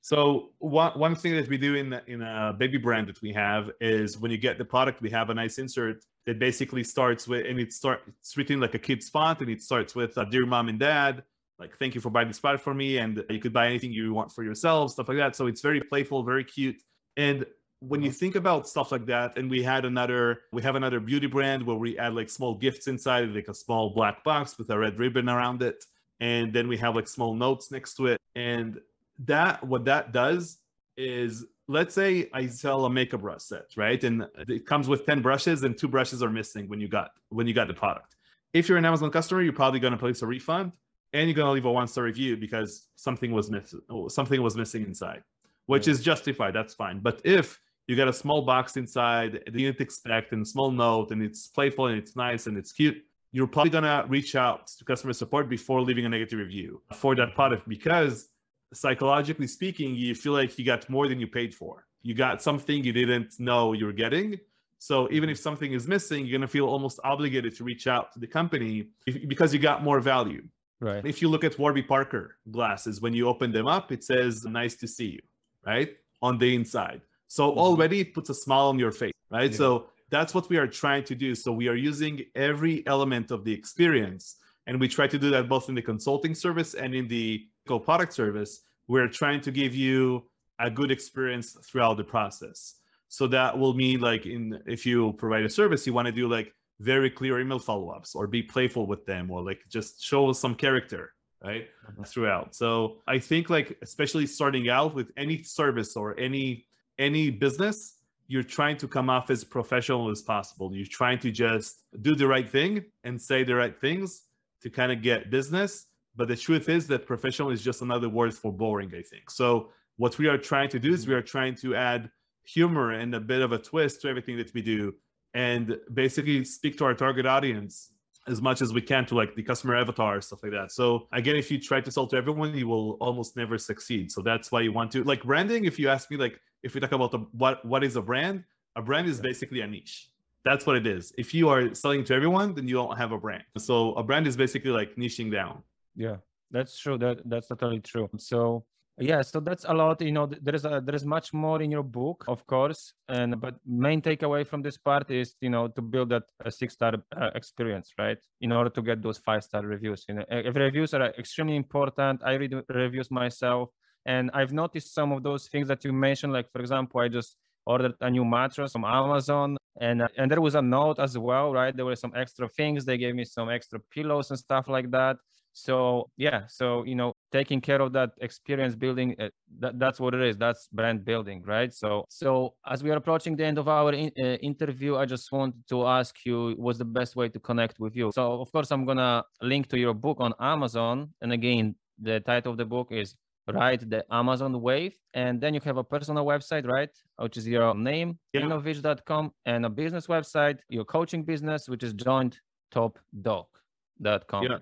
So 0.03 0.51
one 0.59 0.98
one 0.98 1.14
thing 1.14 1.37
that 1.37 1.48
we 1.48 1.59
do 1.59 1.74
in 1.74 1.92
in 2.07 2.22
a 2.22 2.55
baby 2.59 2.79
brand 2.79 3.09
that 3.09 3.20
we 3.20 3.33
have 3.35 3.70
is 3.81 4.18
when 4.18 4.31
you 4.31 4.38
get 4.38 4.57
the 4.57 4.64
product, 4.64 5.03
we 5.03 5.11
have 5.11 5.29
a 5.29 5.35
nice 5.35 5.59
insert 5.59 6.03
that 6.27 6.38
basically 6.38 6.85
starts 6.85 7.29
with 7.29 7.46
and 7.46 7.59
it 7.59 7.72
start 7.72 8.01
it's 8.07 8.37
written 8.37 8.61
like 8.61 8.74
a 8.74 8.79
kid's 8.79 9.09
font 9.11 9.40
and 9.40 9.51
it 9.51 9.61
starts 9.61 9.94
with 9.94 10.16
uh, 10.16 10.24
dear 10.24 10.46
mom 10.46 10.68
and 10.68 10.79
dad, 10.79 11.22
like 11.59 11.77
thank 11.79 11.94
you 11.94 12.01
for 12.01 12.09
buying 12.09 12.29
this 12.29 12.40
product 12.40 12.64
for 12.64 12.72
me, 12.72 12.96
and 12.96 13.22
you 13.29 13.40
could 13.40 13.53
buy 13.53 13.66
anything 13.66 13.92
you 13.92 14.14
want 14.14 14.33
for 14.33 14.42
yourself, 14.42 14.92
stuff 14.92 15.09
like 15.09 15.18
that. 15.18 15.37
So 15.37 15.46
it's 15.46 15.61
very 15.61 15.83
playful, 15.83 16.22
very 16.22 16.44
cute, 16.44 16.83
and 17.18 17.44
when 17.81 18.03
you 18.03 18.11
think 18.11 18.35
about 18.35 18.69
stuff 18.69 18.93
like 18.93 19.07
that 19.07 19.38
and 19.38 19.51
we 19.51 19.62
had 19.62 19.85
another 19.87 20.43
we 20.53 20.62
have 20.62 20.77
another 20.77 21.01
beauty 21.01 21.27
brand 21.27 21.64
where 21.64 21.77
we 21.77 21.99
add 21.99 22.14
like 22.14 22.29
small 22.29 22.55
gifts 22.55 22.87
inside 22.88 23.31
like 23.31 23.49
a 23.49 23.55
small 23.55 23.90
black 23.90 24.23
box 24.23 24.59
with 24.59 24.71
a 24.71 24.79
red 24.79 24.99
ribbon 24.99 25.29
around 25.29 25.62
it 25.62 25.87
and 26.21 26.53
then 26.53 26.69
we 26.69 26.77
have 26.77 26.95
like 26.95 27.09
small 27.09 27.35
notes 27.35 27.71
next 27.71 27.95
to 27.95 28.07
it 28.07 28.21
and 28.35 28.79
that 29.19 29.66
what 29.66 29.87
that 29.87 30.12
does 30.12 30.59
is 30.99 31.47
let's 31.69 31.95
say 31.95 32.29
i 32.35 32.47
sell 32.47 32.85
a 32.85 32.90
makeup 32.90 33.23
brush 33.23 33.43
set 33.43 33.64
right 33.77 34.05
and 34.05 34.29
it 34.47 34.66
comes 34.66 34.87
with 34.87 35.07
10 35.07 35.23
brushes 35.23 35.62
and 35.62 35.79
two 35.79 35.88
brushes 35.88 36.23
are 36.23 36.31
missing 36.31 36.69
when 36.69 36.81
you 36.81 36.88
got 36.88 37.12
when 37.31 37.47
you 37.47 37.55
got 37.55 37.69
the 37.69 37.75
product. 37.75 38.16
If 38.53 38.69
you're 38.69 38.79
an 38.79 38.85
amazon 38.85 39.11
customer 39.11 39.40
you're 39.40 39.55
probably 39.55 39.81
going 39.81 39.93
to 39.93 39.99
place 39.99 40.21
a 40.21 40.27
refund 40.27 40.73
and 41.14 41.29
you're 41.29 41.35
going 41.35 41.47
to 41.47 41.53
leave 41.53 41.64
a 41.64 41.73
one 41.73 41.88
star 41.88 42.05
review 42.05 42.37
because 42.37 42.88
something 42.97 43.33
was 43.33 43.51
missing 43.51 43.81
something 44.09 44.43
was 44.43 44.55
missing 44.55 44.83
inside 44.83 45.23
which 45.64 45.88
is 45.88 46.03
justified 46.03 46.55
that's 46.55 46.75
fine 46.75 46.99
but 46.99 47.23
if 47.25 47.59
you 47.90 47.96
get 47.96 48.07
a 48.07 48.12
small 48.12 48.42
box 48.42 48.76
inside 48.76 49.33
that 49.33 49.53
you 49.53 49.66
didn't 49.66 49.81
expect 49.81 50.33
and 50.33 50.42
a 50.42 50.46
small 50.46 50.70
note 50.70 51.11
and 51.11 51.20
it's 51.22 51.48
playful 51.48 51.88
and 51.88 51.98
it's 51.98 52.14
nice 52.14 52.46
and 52.46 52.57
it's 52.57 52.72
cute 52.72 53.05
you're 53.33 53.46
probably 53.46 53.70
going 53.70 53.85
to 53.85 54.05
reach 54.09 54.35
out 54.35 54.66
to 54.66 54.85
customer 54.85 55.12
support 55.12 55.48
before 55.48 55.81
leaving 55.81 56.05
a 56.05 56.09
negative 56.09 56.38
review 56.38 56.83
for 56.94 57.14
that 57.14 57.35
product 57.35 57.68
because 57.68 58.29
psychologically 58.72 59.46
speaking 59.46 59.94
you 59.94 60.14
feel 60.14 60.33
like 60.33 60.59
you 60.59 60.64
got 60.64 60.88
more 60.88 61.09
than 61.09 61.18
you 61.20 61.26
paid 61.26 61.55
for. 61.55 61.87
You 62.03 62.14
got 62.14 62.40
something 62.42 62.83
you 62.83 62.92
didn't 62.92 63.38
know 63.38 63.72
you 63.72 63.87
were 63.87 63.92
getting. 63.92 64.38
So 64.79 65.09
even 65.11 65.29
if 65.29 65.38
something 65.38 65.72
is 65.72 65.87
missing 65.87 66.26
you're 66.26 66.38
going 66.38 66.48
to 66.48 66.53
feel 66.59 66.66
almost 66.66 66.98
obligated 67.05 67.57
to 67.57 67.64
reach 67.64 67.87
out 67.87 68.12
to 68.12 68.18
the 68.18 68.26
company 68.26 68.88
because 69.26 69.53
you 69.53 69.61
got 69.61 69.83
more 69.83 70.00
value. 70.00 70.42
Right. 70.81 71.05
If 71.05 71.20
you 71.20 71.29
look 71.29 71.44
at 71.44 71.59
warby 71.59 71.83
parker 71.83 72.37
glasses 72.50 73.00
when 73.00 73.14
you 73.14 73.29
open 73.29 73.53
them 73.53 73.66
up 73.66 73.92
it 73.92 74.03
says 74.03 74.44
nice 74.44 74.76
to 74.76 74.87
see 74.87 75.11
you 75.16 75.20
right? 75.66 75.90
On 76.22 76.38
the 76.38 76.55
inside 76.55 77.03
so 77.31 77.49
mm-hmm. 77.49 77.61
already 77.61 78.01
it 78.01 78.12
puts 78.12 78.29
a 78.29 78.35
smile 78.35 78.66
on 78.66 78.79
your 78.81 78.90
face, 78.90 79.12
right? 79.31 79.53
Yeah. 79.53 79.57
So 79.57 79.87
that's 80.11 80.35
what 80.35 80.49
we 80.49 80.57
are 80.57 80.66
trying 80.66 81.05
to 81.05 81.14
do. 81.14 81.37
So 81.37 81.53
we 81.53 81.69
are 81.69 81.77
using 81.77 82.25
every 82.35 82.85
element 82.88 83.31
of 83.31 83.45
the 83.45 83.53
experience, 83.53 84.35
and 84.66 84.81
we 84.81 84.88
try 84.88 85.07
to 85.07 85.16
do 85.16 85.31
that 85.31 85.49
both 85.49 85.69
in 85.69 85.77
the 85.77 85.83
consulting 85.83 86.35
service 86.35 86.75
and 86.75 86.93
in 86.93 87.07
the 87.07 87.47
co-product 87.69 88.12
service. 88.12 88.62
We're 88.88 89.07
trying 89.07 89.43
to 89.43 89.53
give 89.53 89.77
you 89.77 90.25
a 90.59 90.69
good 90.69 90.90
experience 90.90 91.53
throughout 91.53 91.99
the 91.99 92.05
process. 92.05 92.75
So 93.07 93.29
that 93.29 93.57
will 93.57 93.75
mean 93.75 94.01
like 94.01 94.27
in 94.27 94.61
if 94.66 94.85
you 94.85 95.12
provide 95.12 95.45
a 95.45 95.51
service, 95.51 95.87
you 95.87 95.93
want 95.93 96.07
to 96.07 96.12
do 96.12 96.27
like 96.27 96.53
very 96.81 97.11
clear 97.11 97.38
email 97.38 97.61
follow-ups 97.61 98.16
or 98.16 98.27
be 98.27 98.43
playful 98.43 98.88
with 98.88 99.07
them 99.07 99.31
or 99.31 99.40
like 99.40 99.61
just 99.69 100.03
show 100.03 100.33
some 100.33 100.57
character 100.57 101.12
right 101.45 101.69
mm-hmm. 101.88 102.03
throughout 102.03 102.55
so 102.55 102.99
i 103.07 103.19
think 103.19 103.49
like 103.49 103.79
especially 103.81 104.27
starting 104.27 104.69
out 104.69 104.95
with 104.95 105.11
any 105.16 105.43
service 105.43 105.97
or 105.97 106.19
any 106.19 106.66
any 107.00 107.30
business, 107.30 107.96
you're 108.28 108.44
trying 108.44 108.76
to 108.76 108.86
come 108.86 109.10
off 109.10 109.30
as 109.30 109.42
professional 109.42 110.08
as 110.10 110.22
possible. 110.22 110.72
You're 110.74 110.86
trying 110.86 111.18
to 111.20 111.32
just 111.32 111.82
do 112.02 112.14
the 112.14 112.28
right 112.28 112.48
thing 112.48 112.84
and 113.02 113.20
say 113.20 113.42
the 113.42 113.56
right 113.56 113.76
things 113.76 114.22
to 114.62 114.70
kind 114.70 114.92
of 114.92 115.02
get 115.02 115.30
business. 115.30 115.86
But 116.14 116.28
the 116.28 116.36
truth 116.36 116.68
is 116.68 116.86
that 116.88 117.06
professional 117.06 117.50
is 117.50 117.62
just 117.62 117.82
another 117.82 118.08
word 118.08 118.34
for 118.34 118.52
boring, 118.52 118.92
I 118.94 119.02
think. 119.02 119.30
So 119.30 119.70
what 119.96 120.16
we 120.18 120.28
are 120.28 120.38
trying 120.38 120.68
to 120.70 120.78
do 120.78 120.92
is 120.92 121.08
we 121.08 121.14
are 121.14 121.22
trying 121.22 121.56
to 121.56 121.74
add 121.74 122.10
humor 122.44 122.92
and 122.92 123.14
a 123.14 123.20
bit 123.20 123.42
of 123.42 123.52
a 123.52 123.58
twist 123.58 124.02
to 124.02 124.08
everything 124.08 124.36
that 124.36 124.52
we 124.54 124.62
do 124.62 124.94
and 125.34 125.78
basically 125.94 126.44
speak 126.44 126.78
to 126.78 126.84
our 126.84 126.94
target 126.94 127.26
audience 127.26 127.92
as 128.28 128.40
much 128.42 128.60
as 128.60 128.72
we 128.72 128.80
can 128.80 129.04
to 129.06 129.14
like 129.14 129.34
the 129.34 129.42
customer 129.42 129.76
avatar 129.76 130.20
stuff 130.20 130.42
like 130.42 130.52
that 130.52 130.70
so 130.72 131.06
again 131.12 131.36
if 131.36 131.50
you 131.50 131.60
try 131.60 131.80
to 131.80 131.90
sell 131.90 132.06
to 132.06 132.16
everyone 132.16 132.54
you 132.54 132.66
will 132.66 132.92
almost 133.00 133.36
never 133.36 133.56
succeed 133.56 134.10
so 134.10 134.20
that's 134.20 134.50
why 134.50 134.60
you 134.60 134.72
want 134.72 134.90
to 134.90 135.04
like 135.04 135.22
branding 135.22 135.64
if 135.64 135.78
you 135.78 135.88
ask 135.88 136.10
me 136.10 136.16
like 136.16 136.40
if 136.62 136.75
we 136.75 136.81
talk 136.81 136.92
about 136.92 137.11
the, 137.11 137.18
what 137.33 137.64
what 137.64 137.85
is 137.85 137.96
a 137.96 138.03
brand 138.03 138.44
a 138.77 138.83
brand 138.83 139.09
is 139.09 139.20
basically 139.20 139.61
a 139.62 139.66
niche. 139.66 140.11
That's 140.44 140.64
what 140.64 140.77
it 140.77 140.87
is. 140.87 141.12
If 141.18 141.35
you 141.35 141.49
are 141.49 141.75
selling 141.75 142.05
to 142.05 142.14
everyone 142.14 142.55
then 142.55 142.66
you 142.68 142.75
don't 142.75 142.96
have 142.96 143.12
a 143.12 143.18
brand. 143.18 143.44
So 143.59 143.94
a 143.94 144.03
brand 144.03 144.27
is 144.27 144.37
basically 144.37 144.70
like 144.70 144.96
niching 144.96 145.31
down. 145.33 145.62
Yeah 145.94 146.16
that's 146.51 146.79
true. 146.79 146.99
That 146.99 147.23
that's 147.25 147.49
totally 147.49 147.81
true. 147.81 148.09
So 148.18 148.64
yeah 148.99 149.23
so 149.23 149.40
that's 149.40 149.64
a 149.64 149.73
lot 149.73 149.99
you 150.03 150.12
know 150.12 150.27
there 150.27 150.55
is 150.55 150.66
a, 150.66 150.83
there 150.85 150.94
is 150.94 151.07
much 151.07 151.33
more 151.33 151.62
in 151.62 151.70
your 151.70 151.83
book 151.83 152.23
of 152.29 152.46
course 152.46 152.92
and 153.09 153.40
but 153.40 153.55
main 153.64 154.03
takeaway 154.03 154.46
from 154.46 154.61
this 154.61 154.77
part 154.77 155.11
is 155.11 155.37
you 155.40 155.49
know 155.49 155.68
to 155.68 155.81
build 155.81 156.11
that 156.11 156.25
a 156.44 156.51
six 156.51 156.75
star 156.75 156.92
uh, 157.16 157.31
experience 157.35 157.94
right? 157.99 158.18
In 158.42 158.53
order 158.53 158.68
to 158.68 158.83
get 158.83 159.01
those 159.01 159.16
five 159.16 159.42
star 159.42 159.62
reviews 159.62 160.05
you 160.09 160.16
know 160.16 160.25
if 160.29 160.55
reviews 160.55 160.92
are 160.92 161.14
extremely 161.18 161.57
important. 161.57 162.20
I 162.25 162.35
read 162.35 162.55
reviews 162.68 163.11
myself 163.11 163.70
and 164.06 164.30
i've 164.34 164.52
noticed 164.52 164.94
some 164.94 165.12
of 165.12 165.22
those 165.22 165.48
things 165.48 165.68
that 165.68 165.84
you 165.84 165.92
mentioned 165.92 166.32
like 166.32 166.50
for 166.52 166.60
example 166.60 167.00
i 167.00 167.08
just 167.08 167.36
ordered 167.66 167.94
a 168.00 168.10
new 168.10 168.24
mattress 168.24 168.72
from 168.72 168.84
amazon 168.84 169.56
and 169.80 170.02
and 170.16 170.30
there 170.30 170.40
was 170.40 170.54
a 170.54 170.62
note 170.62 170.98
as 170.98 171.16
well 171.16 171.52
right? 171.52 171.74
There 171.76 171.86
were 171.86 171.96
some 171.96 172.12
extra 172.14 172.48
things 172.48 172.84
they 172.84 172.98
gave 172.98 173.14
me 173.14 173.24
some 173.24 173.48
extra 173.48 173.80
pillows 173.90 174.30
and 174.30 174.38
stuff 174.38 174.68
like 174.68 174.90
that. 174.90 175.16
So 175.52 176.08
yeah 176.16 176.42
so 176.46 176.84
you 176.84 176.94
know 176.94 177.12
taking 177.32 177.60
care 177.60 177.80
of 177.80 177.92
that 177.94 178.10
experience 178.20 178.74
building 178.76 179.16
uh, 179.18 179.30
that, 179.58 179.78
that's 179.80 179.98
what 179.98 180.14
it 180.14 180.22
is 180.22 180.36
that's 180.36 180.68
brand 180.72 181.04
building 181.04 181.42
right? 181.44 181.72
So 181.72 182.04
so 182.08 182.54
as 182.66 182.84
we 182.84 182.90
are 182.90 182.96
approaching 182.96 183.36
the 183.36 183.44
end 183.44 183.58
of 183.58 183.68
our 183.68 183.92
in, 183.92 184.10
uh, 184.18 184.36
interview 184.50 184.96
i 184.96 185.04
just 185.04 185.32
want 185.32 185.54
to 185.68 185.86
ask 185.86 186.14
you 186.24 186.54
what's 186.56 186.78
the 186.78 186.84
best 186.84 187.16
way 187.16 187.28
to 187.28 187.40
connect 187.40 187.80
with 187.80 187.96
you? 187.96 188.12
So 188.14 188.40
of 188.40 188.52
course 188.52 188.70
i'm 188.70 188.84
gonna 188.84 189.24
link 189.42 189.68
to 189.68 189.78
your 189.78 189.94
book 189.94 190.18
on 190.20 190.34
amazon 190.38 191.12
and 191.20 191.32
again 191.32 191.74
the 191.98 192.20
title 192.20 192.52
of 192.52 192.58
the 192.58 192.64
book 192.64 192.88
is 192.92 193.14
Ride 193.52 193.90
the 193.90 194.04
Amazon 194.12 194.60
Wave 194.60 194.94
and 195.14 195.40
then 195.40 195.54
you 195.54 195.60
have 195.64 195.76
a 195.76 195.84
personal 195.84 196.24
website 196.24 196.66
right 196.66 196.90
which 197.18 197.36
is 197.36 197.46
your 197.46 197.74
name 197.74 198.18
yeah. 198.32 198.42
innovich.com 198.42 199.32
and 199.46 199.66
a 199.66 199.70
business 199.70 200.06
website 200.06 200.58
your 200.68 200.84
coaching 200.84 201.22
business 201.22 201.68
which 201.68 201.82
is 201.82 201.94
jointopdog.com 201.94 204.44
yeah 204.44 204.58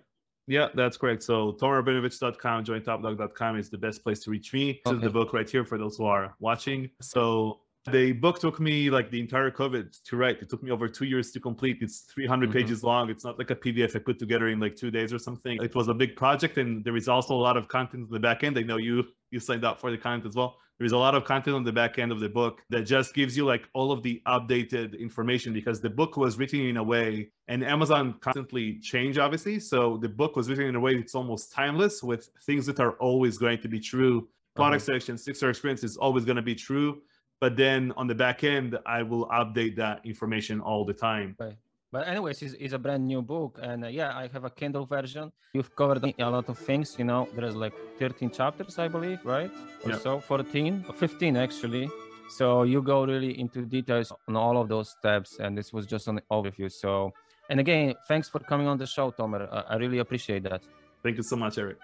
yeah, 0.49 0.69
that's 0.75 0.97
correct. 0.97 1.23
So 1.23 1.53
tomerrabinovich.com, 1.61 2.65
jointopdog.com 2.65 3.59
is 3.59 3.69
the 3.69 3.77
best 3.77 4.03
place 4.03 4.21
to 4.21 4.31
reach 4.31 4.55
me. 4.55 4.81
This 4.87 4.95
is 4.95 5.01
the 5.03 5.11
book 5.11 5.35
right 5.35 5.49
here 5.49 5.63
for 5.63 5.77
those 5.77 5.99
who 5.99 6.07
are 6.07 6.35
watching. 6.41 6.89
So 7.03 7.61
the 7.87 8.13
book 8.13 8.39
took 8.39 8.61
me 8.61 8.91
like 8.91 9.11
the 9.11 9.21
entire 9.21 9.51
COVID 9.51 10.03
to 10.05 10.17
write. 10.17 10.43
It 10.43 10.51
took 10.51 10.63
me 10.63 10.71
over 10.71 10.89
two 10.89 11.07
years 11.07 11.31
to 11.33 11.41
complete. 11.41 11.79
It's 11.81 12.01
300 12.01 12.49
mm-hmm. 12.49 12.59
pages 12.59 12.83
long. 12.83 13.11
It's 13.11 13.25
not 13.25 13.39
like 13.39 13.51
a 13.51 13.57
PDF 13.57 13.97
I 13.97 14.01
put 14.01 14.19
together 14.19 14.49
in 14.49 14.61
like 14.61 14.77
two 14.77 14.91
days 14.91 15.13
or 15.13 15.19
something. 15.19 15.59
It 15.63 15.75
was 15.75 15.89
a 15.89 15.95
big 15.95 16.17
project, 16.17 16.59
and 16.59 16.85
there 16.85 16.97
is 16.97 17.09
also 17.09 17.35
a 17.35 17.43
lot 17.49 17.57
of 17.57 17.69
content 17.69 18.07
in 18.07 18.11
the 18.11 18.21
back 18.21 18.45
end. 18.45 18.59
I 18.59 18.63
know 18.63 18.77
you 18.77 19.05
you 19.31 19.41
signed 19.41 19.65
up 19.65 19.81
for 19.81 19.91
the 19.91 19.99
content 19.99 20.27
as 20.27 20.35
well. 20.35 20.57
There's 20.79 20.93
a 20.93 20.99
lot 20.99 21.17
of 21.17 21.25
content 21.25 21.57
on 21.57 21.65
the 21.65 21.73
back 21.73 21.99
end 21.99 22.13
of 22.13 22.21
the 22.21 22.29
book 22.29 22.63
that 22.71 22.83
just 22.83 23.13
gives 23.13 23.37
you 23.37 23.45
like 23.45 23.69
all 23.75 23.91
of 23.91 24.05
the 24.05 24.23
updated 24.29 24.99
information 24.99 25.53
because 25.53 25.81
the 25.81 25.91
book 25.91 26.17
was 26.17 26.39
written 26.39 26.61
in 26.61 26.77
a 26.77 26.83
way, 26.83 27.31
and 27.49 27.65
Amazon 27.65 28.15
constantly 28.21 28.79
change, 28.79 29.19
obviously. 29.19 29.59
So 29.59 29.97
the 29.97 30.09
book 30.09 30.37
was 30.37 30.49
written 30.49 30.67
in 30.67 30.77
a 30.77 30.81
way 30.81 30.95
it's 30.95 31.17
almost 31.17 31.53
timeless 31.53 32.03
with 32.03 32.31
things 32.47 32.65
that 32.67 32.79
are 32.79 32.93
always 32.93 33.39
going 33.39 33.61
to 33.63 33.69
be 33.69 33.81
true. 33.81 34.29
Product 34.55 34.81
uh-huh. 34.81 34.87
selection, 34.87 35.19
six 35.19 35.39
star 35.39 35.51
experience 35.51 35.83
is 35.83 35.97
always 35.97 36.25
going 36.25 36.37
to 36.37 36.43
be 36.43 36.55
true. 36.55 37.03
But 37.41 37.57
then 37.57 37.93
on 37.97 38.07
the 38.07 38.15
back 38.15 38.43
end, 38.43 38.79
I 38.85 39.03
will 39.03 39.27
update 39.29 39.77
that 39.77 40.05
information 40.05 40.61
all 40.61 40.85
the 40.85 40.95
time. 40.95 41.37
Right. 41.39 41.57
But 41.91 42.07
anyways, 42.07 42.43
it's, 42.43 42.55
it's 42.59 42.75
a 42.75 42.79
brand 42.79 43.07
new 43.07 43.23
book, 43.23 43.59
and 43.63 43.85
uh, 43.85 43.89
yeah, 43.89 44.15
I 44.15 44.29
have 44.29 44.45
a 44.45 44.51
Kindle 44.51 44.85
version. 44.85 45.33
You've 45.55 45.75
covered 45.75 46.05
a 46.05 46.31
lot 46.31 46.49
of 46.49 46.59
things. 46.59 46.97
You 46.99 47.07
know, 47.07 47.29
there's 47.35 47.57
like 47.57 47.73
13 47.99 48.31
chapters, 48.31 48.79
I 48.79 48.89
believe, 48.89 49.25
right? 49.25 49.51
Or 49.85 49.93
yeah. 49.93 49.99
so, 49.99 50.21
14, 50.21 50.85
15 50.95 51.37
actually. 51.37 51.89
So 52.29 52.65
you 52.65 52.83
go 52.83 53.07
really 53.07 53.41
into 53.41 53.63
details 53.63 54.13
on 54.29 54.37
all 54.37 54.61
of 54.61 54.69
those 54.69 54.91
steps, 54.91 55.39
and 55.41 55.57
this 55.57 55.73
was 55.73 55.87
just 55.87 56.09
an 56.09 56.21
overview. 56.31 56.71
So, 56.71 57.15
and 57.49 57.59
again, 57.59 57.95
thanks 58.07 58.29
for 58.29 58.41
coming 58.41 58.67
on 58.67 58.77
the 58.77 58.87
show, 58.87 59.11
Tomer. 59.11 59.49
I 59.67 59.77
really 59.77 60.01
appreciate 60.01 60.43
that. 60.43 60.63
Thank 61.03 61.17
you 61.17 61.23
so 61.23 61.37
much, 61.37 61.57
Eric. 61.57 61.79